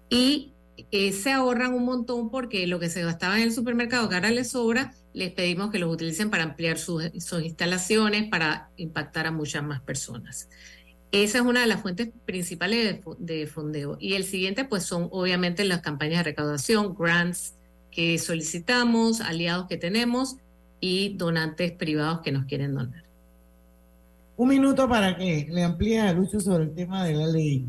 [0.08, 0.54] y
[0.92, 4.30] eh, se ahorran un montón porque lo que se gastaba en el supermercado, que ahora
[4.30, 7.04] les sobra, les pedimos que los utilicen para ampliar sus,
[7.44, 10.48] instalaciones, para impactar a muchas más personas.
[11.12, 13.98] Esa es una de las fuentes principales de fondeo.
[14.00, 17.55] Y el siguiente, pues son obviamente las campañas de recaudación, grants,
[17.96, 20.36] que solicitamos, aliados que tenemos
[20.82, 23.06] y donantes privados que nos quieren donar.
[24.36, 27.66] Un minuto para que le amplíe a Lucho sobre el tema de la ley.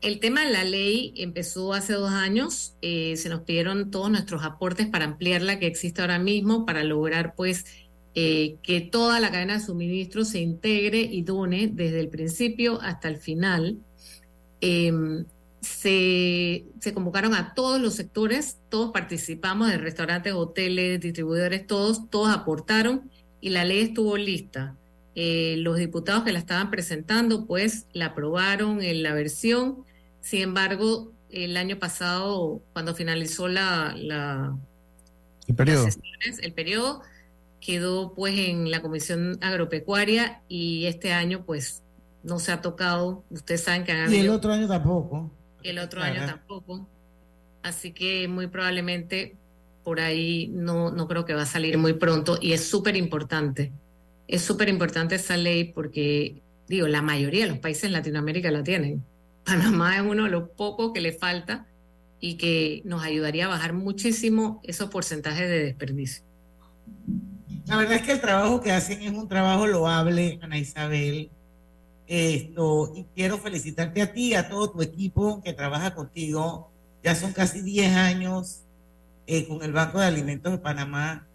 [0.00, 2.74] El tema de la ley empezó hace dos años.
[2.82, 6.82] Eh, se nos pidieron todos nuestros aportes para ampliar la que existe ahora mismo, para
[6.82, 7.64] lograr pues
[8.16, 13.06] eh, que toda la cadena de suministro se integre y done desde el principio hasta
[13.06, 13.78] el final.
[14.60, 14.92] Eh,
[15.62, 22.34] se, se, convocaron a todos los sectores, todos participamos de restaurantes, hoteles, distribuidores, todos, todos
[22.34, 23.10] aportaron
[23.40, 24.76] y la ley estuvo lista.
[25.14, 29.84] Eh, los diputados que la estaban presentando, pues la aprobaron en la versión.
[30.20, 34.56] Sin embargo, el año pasado, cuando finalizó la, la
[35.46, 37.02] el periodo, sesiones, el periodo
[37.60, 41.82] quedó pues en la Comisión Agropecuaria y este año pues
[42.24, 43.22] no se ha tocado.
[43.30, 45.30] Ustedes saben que han Y el otro año tampoco.
[45.64, 46.88] El otro año tampoco.
[47.62, 49.36] Así que muy probablemente
[49.84, 53.72] por ahí no, no creo que va a salir muy pronto y es súper importante.
[54.28, 58.62] Es súper importante esa ley porque, digo, la mayoría de los países en Latinoamérica la
[58.62, 59.04] tienen.
[59.44, 61.66] Panamá es uno de los pocos que le falta
[62.20, 66.24] y que nos ayudaría a bajar muchísimo esos porcentajes de desperdicio.
[67.66, 71.30] La verdad es que el trabajo que hacen es un trabajo loable, Ana Isabel.
[72.14, 76.70] Esto, y quiero felicitarte a ti, a todo tu equipo que trabaja contigo.
[77.02, 78.60] Ya son casi 10 años
[79.26, 81.26] eh, con el Banco de Alimentos de Panamá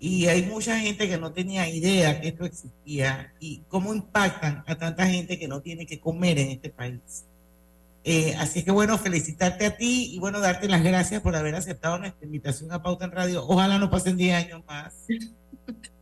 [0.00, 4.74] y hay mucha gente que no tenía idea que esto existía y cómo impactan a
[4.76, 7.26] tanta gente que no tiene que comer en este país.
[8.02, 11.98] Eh, así que bueno, felicitarte a ti y bueno, darte las gracias por haber aceptado
[11.98, 13.44] nuestra invitación a Pauta en Radio.
[13.46, 14.94] Ojalá no pasen 10 años más.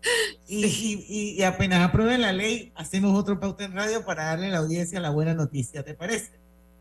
[0.48, 4.50] Y, y, y apenas aprueben la ley, hacemos otro Pauta en Radio para darle a
[4.50, 6.32] la audiencia la buena noticia, ¿te parece?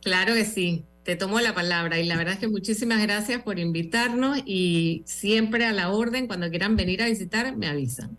[0.01, 3.59] Claro que sí, te tomo la palabra y la verdad es que muchísimas gracias por
[3.59, 8.17] invitarnos y siempre a la orden, cuando quieran venir a visitar, me avisan.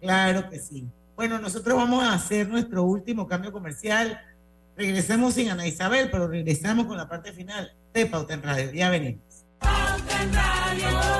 [0.00, 0.86] Claro que sí.
[1.16, 4.20] Bueno, nosotros vamos a hacer nuestro último cambio comercial.
[4.76, 8.72] Regresamos sin Ana Isabel, pero regresamos con la parte final de Pauta en Radio.
[8.72, 9.44] Ya venimos.
[9.58, 11.19] Pauta en Radio.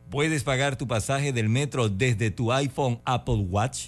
[0.11, 3.87] puedes pagar tu pasaje del metro desde tu iPhone Apple Watch?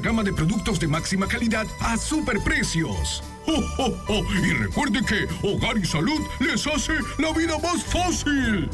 [0.00, 3.22] gama de productos de máxima calidad a superprecios.
[3.46, 4.24] ¡Oh, oh, oh!
[4.34, 8.68] Y recuerde que Hogar y Salud les hace la vida más fácil.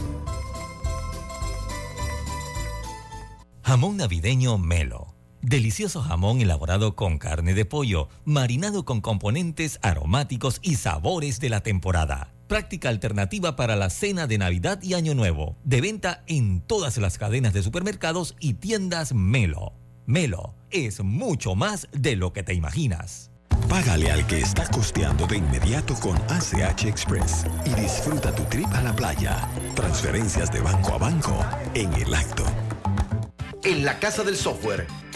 [3.63, 5.15] Jamón navideño Melo.
[5.43, 11.63] Delicioso jamón elaborado con carne de pollo, marinado con componentes aromáticos y sabores de la
[11.63, 12.35] temporada.
[12.47, 15.57] Práctica alternativa para la cena de Navidad y Año Nuevo.
[15.65, 19.80] De venta en todas las cadenas de supermercados y tiendas Melo.
[20.11, 23.31] Melo es mucho más de lo que te imaginas.
[23.69, 28.83] Págale al que está costeando de inmediato con ACH Express y disfruta tu trip a
[28.83, 29.49] la playa.
[29.77, 32.43] Transferencias de banco a banco en el acto.
[33.63, 34.89] En la Casa del Software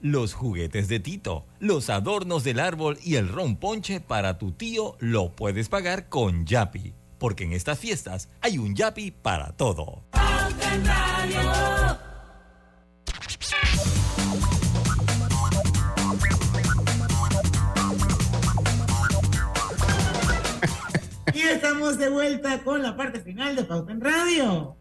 [0.00, 4.96] los juguetes de Tito, los adornos del árbol y el ron ponche para tu tío
[5.00, 6.92] lo puedes pagar con Yapi.
[7.18, 10.02] Porque en estas fiestas hay un Yapi para todo.
[21.34, 24.76] Y estamos de vuelta con la parte final de Pauta en Radio.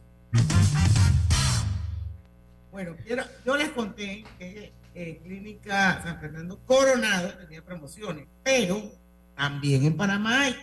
[2.71, 8.93] Bueno, quiero- yo les conté que eh, Clínica San Fernando Coronado tenía promociones, pero
[9.35, 10.55] también en Panamá hay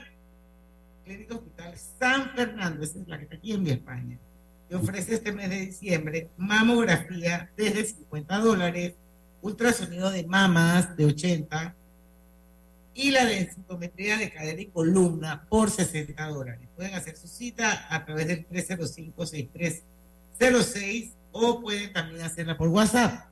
[1.05, 4.17] Clínica Hospital San Fernando, esa es la que está aquí en Vía España,
[4.69, 8.95] que ofrece este mes de diciembre mamografía desde 50 dólares,
[9.43, 11.75] ultrasonido de mamas de 80
[12.95, 16.69] y la densitometría de cadera y columna por 60 dólares.
[16.75, 23.27] Pueden hacer su cita a través del 305-6306 o pueden también hacerla por WhatsApp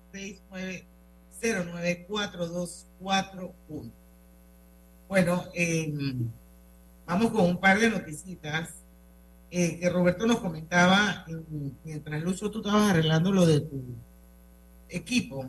[1.40, 3.90] 69094241.
[5.08, 5.92] Bueno, eh,
[7.06, 8.68] vamos con un par de noticitas
[9.50, 13.82] eh, que Roberto nos comentaba en- mientras Lucho tú estabas arreglando lo de tu
[14.88, 15.48] equipo.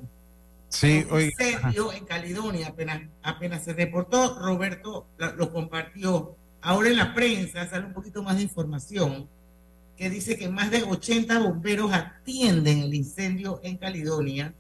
[0.70, 5.06] Sí, incendio en Caledonia apenas, apenas se reportó, Roberto
[5.38, 6.36] lo compartió.
[6.62, 9.28] Ahora en la prensa sale un poquito más de información
[9.98, 14.54] que dice que más de 80 bomberos atienden el incendio en Caledonia.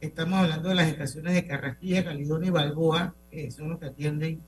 [0.00, 4.40] Estamos hablando de las estaciones de Carrasquilla, Caledonia y Balboa, que son los que atienden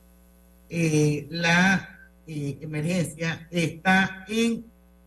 [0.69, 3.47] eh, la eh, emergencia.
[3.51, 4.63] Está en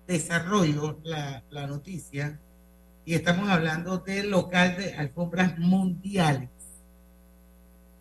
[0.06, 2.38] desarrollo la, la noticia
[3.06, 6.50] y estamos hablando del local de alfombras mundiales.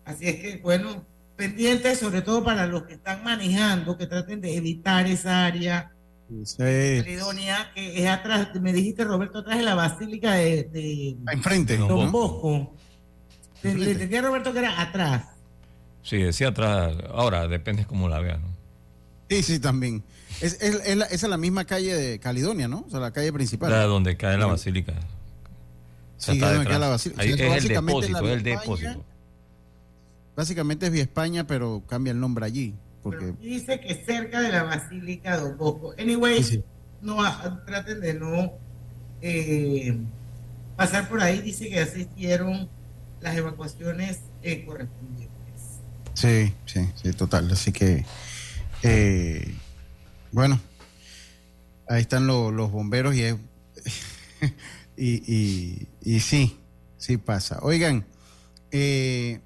[0.04, 1.02] Así es que, bueno,
[1.36, 5.93] pendientes sobre todo para los que están manejando, que traten de evitar esa área
[6.44, 6.56] Sí.
[6.58, 11.76] Caledonia, que es atrás, me dijiste Roberto, atrás de la Basílica de, de Enfrente.
[11.76, 12.74] Don Bosco.
[13.62, 15.24] Le le entendí a Roberto que era atrás.
[16.02, 16.94] Sí, decía atrás.
[17.12, 18.48] Ahora, depende cómo la veas, ¿no?
[19.30, 20.02] Sí, sí, también.
[20.40, 22.84] Es, es- es la, esa es la misma calle de Caledonia, ¿no?
[22.86, 23.70] O sea, la calle principal.
[23.70, 24.92] La donde cae la basílica.
[24.92, 27.22] O sea, Sí, está donde queda la basílica.
[27.22, 29.04] Ahí es el básicamente depósito, la es el depósito.
[30.36, 32.74] Básicamente es Vía España, pero cambia el nombre allí.
[33.04, 35.94] Porque dice que cerca de la Basílica Don Bosco.
[35.98, 36.64] Anyway,
[37.02, 37.16] no
[37.66, 38.52] traten de no
[39.20, 39.96] eh,
[40.76, 41.40] pasar por ahí.
[41.42, 42.68] Dice que asistieron
[43.20, 45.30] las evacuaciones eh, correspondientes.
[46.14, 47.50] Sí, sí, sí, total.
[47.52, 48.04] Así que,
[48.82, 49.54] eh,
[50.32, 50.58] bueno,
[51.88, 53.36] ahí están lo- los bomberos y, es-
[54.96, 56.58] y, y, y sí,
[56.96, 57.58] sí pasa.
[57.62, 58.06] Oigan,
[58.70, 59.40] eh,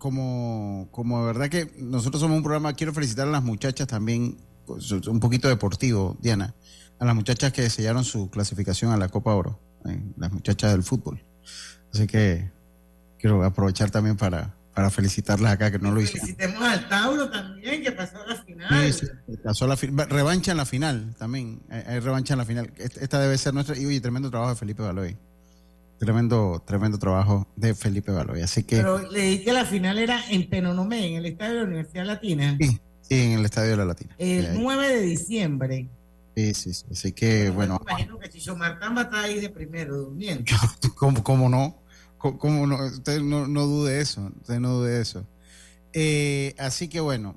[0.00, 4.38] como, como de verdad que nosotros somos un programa, quiero felicitar a las muchachas también,
[5.06, 6.54] un poquito deportivo, Diana,
[6.98, 10.82] a las muchachas que sellaron su clasificación a la Copa Oro, eh, las muchachas del
[10.82, 11.22] fútbol.
[11.92, 12.50] Así que
[13.18, 16.28] quiero aprovechar también para, para felicitarlas acá, que no lo hicieron.
[16.28, 18.92] Felicitemos al Tauro también, que pasó a la final.
[18.92, 21.60] Sí, sí, pasó la fi- va- revancha en la final también.
[21.68, 22.72] Hay, revancha en la final.
[22.78, 23.76] Esta, esta debe ser nuestra.
[23.78, 25.16] Y oye, tremendo trabajo de Felipe Baloy.
[26.00, 28.40] Tremendo, tremendo trabajo de Felipe Baloy.
[28.40, 31.66] Así que Pero leí que la final era en Penonomé, en el estadio de la
[31.66, 32.80] Universidad Latina, sí,
[33.10, 34.14] en el Estadio de la Latina.
[34.16, 34.58] el Ahí.
[34.58, 35.88] 9 de diciembre.
[36.34, 36.86] Sí, sí, sí.
[36.90, 40.44] Así que, bueno, Me imagino que Chicho Martán va a estar ahí de primero, durmiendo.
[40.96, 41.76] ¿cómo, cómo no?
[42.16, 42.82] ¿Cómo, cómo no?
[42.86, 44.32] Usted no, no dude eso.
[44.40, 45.26] Usted no dude eso.
[45.92, 47.36] Eh, así que, bueno.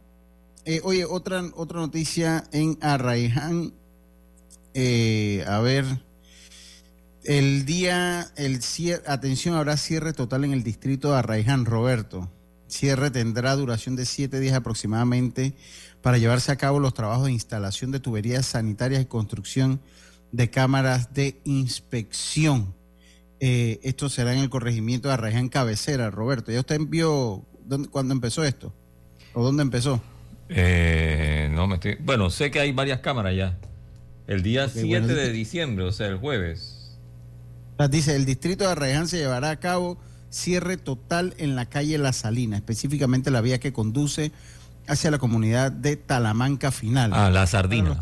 [0.64, 3.74] Eh, oye, otra, otra noticia en Arraiján.
[4.74, 5.86] Eh, a ver.
[7.24, 12.30] El día, el cierre, atención, habrá cierre total en el distrito de Arraiján, Roberto.
[12.68, 15.54] Cierre tendrá duración de siete días aproximadamente
[16.02, 19.80] para llevarse a cabo los trabajos de instalación de tuberías sanitarias y construcción
[20.34, 22.74] de cámaras de inspección.
[23.40, 26.52] Eh, esto será en el corregimiento de Arraiján Cabecera, Roberto.
[26.52, 28.74] ¿Ya usted vio dónde, cuándo empezó esto?
[29.34, 30.02] ¿O dónde empezó?
[30.50, 31.96] Eh, no me estoy.
[32.02, 33.58] Bueno, sé que hay varias cámaras ya.
[34.28, 36.83] El día Ok, 7 bueno, de diciembre, o sea, el jueves.
[37.78, 39.98] Ah, Dice, el distrito de Arraiján se llevará a cabo
[40.30, 44.32] cierre total en la calle La Salina, específicamente la vía que conduce
[44.88, 47.12] hacia la comunidad de Talamanca Final.
[47.14, 48.00] Ah, la sardina.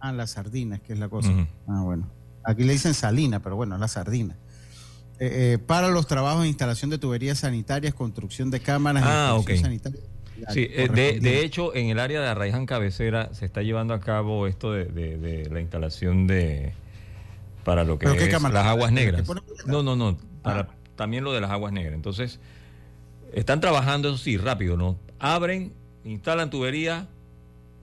[0.00, 1.30] Ah, las sardinas, que es la cosa.
[1.66, 2.06] Ah, bueno.
[2.44, 4.36] Aquí le dicen salina, pero bueno, la sardina.
[5.18, 10.00] Eh, eh, para los trabajos de instalación de tuberías sanitarias, construcción de cámaras, Ah, sanitaria.
[10.52, 14.00] Sí, eh, de, de hecho, en el área de Arraiján Cabecera se está llevando a
[14.00, 16.74] cabo esto de, de- de la instalación de.
[17.64, 19.28] Para lo que ¿Pero qué es las aguas ¿Que negras.
[19.66, 20.16] No, no, no.
[20.42, 21.94] Para también lo de las aguas negras.
[21.94, 22.38] Entonces,
[23.32, 24.96] están trabajando, eso sí, rápido, ¿no?
[25.18, 25.72] Abren,
[26.04, 27.08] instalan tubería,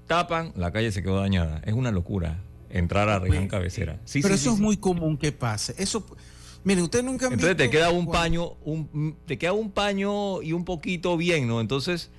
[0.08, 1.62] tapan, la calle se quedó dañada.
[1.66, 4.00] Es una locura entrar a Arraiján Cabecera.
[4.06, 5.76] Sí, pero sí, eso sí, es muy común que pase.
[5.78, 6.06] Eso,
[6.64, 10.54] mire, usted nunca han Entonces te queda un paño, un, te queda un paño y
[10.54, 11.60] un poquito bien, ¿no?
[11.60, 12.12] Entonces,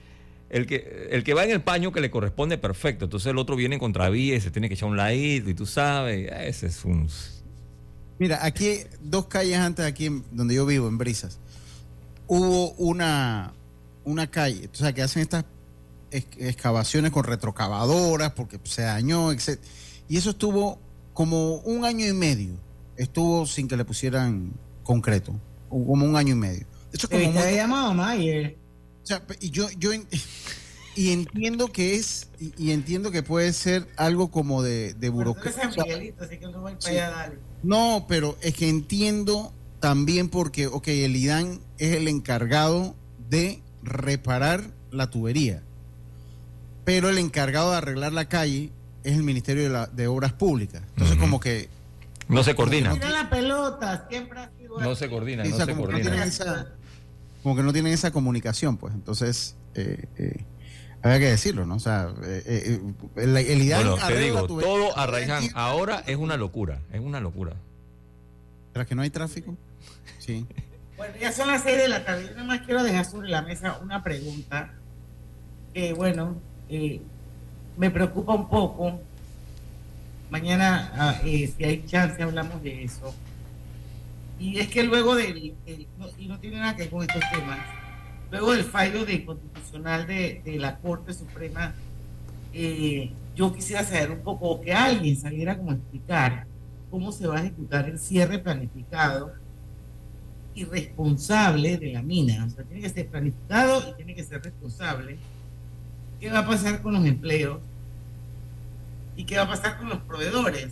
[0.51, 3.07] el que, el que va en el paño que le corresponde, perfecto.
[3.07, 5.65] Entonces el otro viene en contravía y se tiene que echar un ladito y tú
[5.67, 7.09] sabes, ese es un...
[8.23, 11.39] Mira, aquí, dos calles antes, aquí donde yo vivo, en Brisas,
[12.29, 13.53] hubo una,
[14.05, 15.45] una calle, o sea, que hacen estas
[16.13, 19.59] ex- excavaciones con retrocavadoras porque se dañó, etc.
[20.09, 20.79] Y eso estuvo
[21.15, 22.55] como un año y medio,
[22.97, 24.53] estuvo sin que le pusieran
[24.85, 25.35] concreto,
[25.69, 26.67] como un año y medio.
[26.93, 28.57] Eso es como muy- llamado Mayer.
[29.03, 29.91] o sea, y yo, yo
[30.95, 35.69] y entiendo que es, y, y entiendo que puede ser algo como de, de burocracia.
[35.69, 36.91] Miguelito, así que no voy para Sí.
[36.91, 37.52] allá, dale.
[37.63, 42.95] No, pero es que entiendo también porque, ok, el IDAN es el encargado
[43.29, 45.63] de reparar la tubería,
[46.85, 48.71] pero el encargado de arreglar la calle
[49.05, 50.83] es el Ministerio de, la- de Obras Públicas.
[50.91, 51.69] Entonces, como que...
[52.29, 52.93] No se coordina.
[52.95, 56.25] Mira la pelota, siempre ha sido No se coordina, no se no coordina.
[56.25, 56.69] esa,
[57.43, 58.95] como que no tienen esa comunicación, pues.
[58.95, 60.45] Entonces, eh, eh,
[61.03, 61.77] había que decirlo, ¿no?
[61.77, 62.81] O sea, eh, eh,
[63.17, 67.53] el, el IDAN Bueno, te digo, todo Arraiján ahora es una locura, es una locura.
[68.73, 69.57] ¿Tras que no hay tráfico?
[70.19, 70.47] Sí.
[70.95, 72.27] Bueno, ya son las seis de la tarde.
[72.27, 74.71] Yo nada más quiero dejar sobre la mesa una pregunta
[75.75, 76.37] que, bueno,
[76.69, 77.01] eh,
[77.77, 79.01] me preocupa un poco.
[80.31, 83.13] Mañana, ah, eh, si hay chance, hablamos de eso.
[84.39, 87.23] Y es que luego del, del- no- y no tiene nada que ver con estos
[87.33, 87.59] temas,
[88.33, 91.75] luego del fallo de constitucional de, de la Corte Suprema,
[92.55, 96.47] eh, yo quisiera saber un poco, o que alguien saliera como a explicar
[96.91, 99.35] cómo se va a ejecutar el cierre planificado
[100.55, 102.47] y responsable de la mina.
[102.47, 105.19] O sea, tiene que ser planificado y tiene que ser responsable.
[106.19, 107.61] ¿Qué va a pasar con los empleos?
[109.15, 110.69] ¿Y qué va a pasar con los proveedores?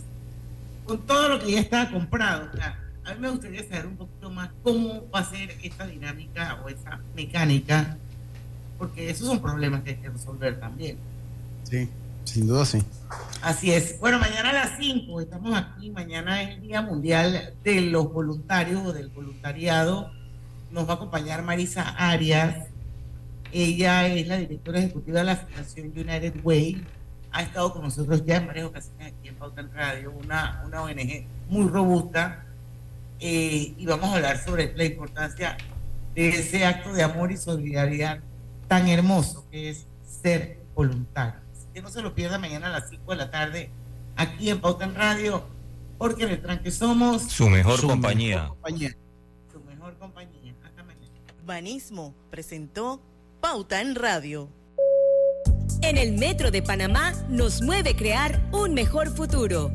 [0.85, 2.49] Con todo lo que ya está comprado.
[2.51, 5.87] O sea, a mí me gustaría saber un poquito más cómo va a ser esta
[5.87, 7.97] dinámica o esa mecánica,
[8.77, 10.97] porque esos son problemas que hay que resolver también.
[11.63, 11.89] Sí,
[12.25, 12.83] sin duda sí.
[13.41, 13.99] Así es.
[13.99, 15.89] Bueno, mañana a las 5 estamos aquí.
[15.89, 20.11] Mañana es el Día Mundial de los Voluntarios o del Voluntariado.
[20.71, 22.67] Nos va a acompañar Marisa Arias.
[23.51, 26.85] Ella es la directora ejecutiva de la Fundación United Way.
[27.31, 30.83] Ha estado con nosotros ya en varias ocasiones aquí en Pauta en Radio, una, una
[30.83, 32.45] ONG muy robusta.
[33.21, 35.55] Eh, y vamos a hablar sobre la importancia
[36.15, 38.19] de ese acto de amor y solidaridad
[38.67, 39.85] tan hermoso que es
[40.21, 41.39] ser voluntario.
[41.53, 43.69] Así que no se lo pierda mañana a las 5 de la tarde
[44.15, 45.43] aquí en Pauta en Radio,
[45.97, 48.49] porque en el tranque somos Su mejor compañía.
[49.51, 50.53] su mejor compañía.
[50.65, 51.07] Hasta mañana.
[51.45, 53.01] Banismo presentó
[53.39, 54.49] Pauta en Radio.
[55.83, 59.71] En el Metro de Panamá nos mueve crear un mejor futuro.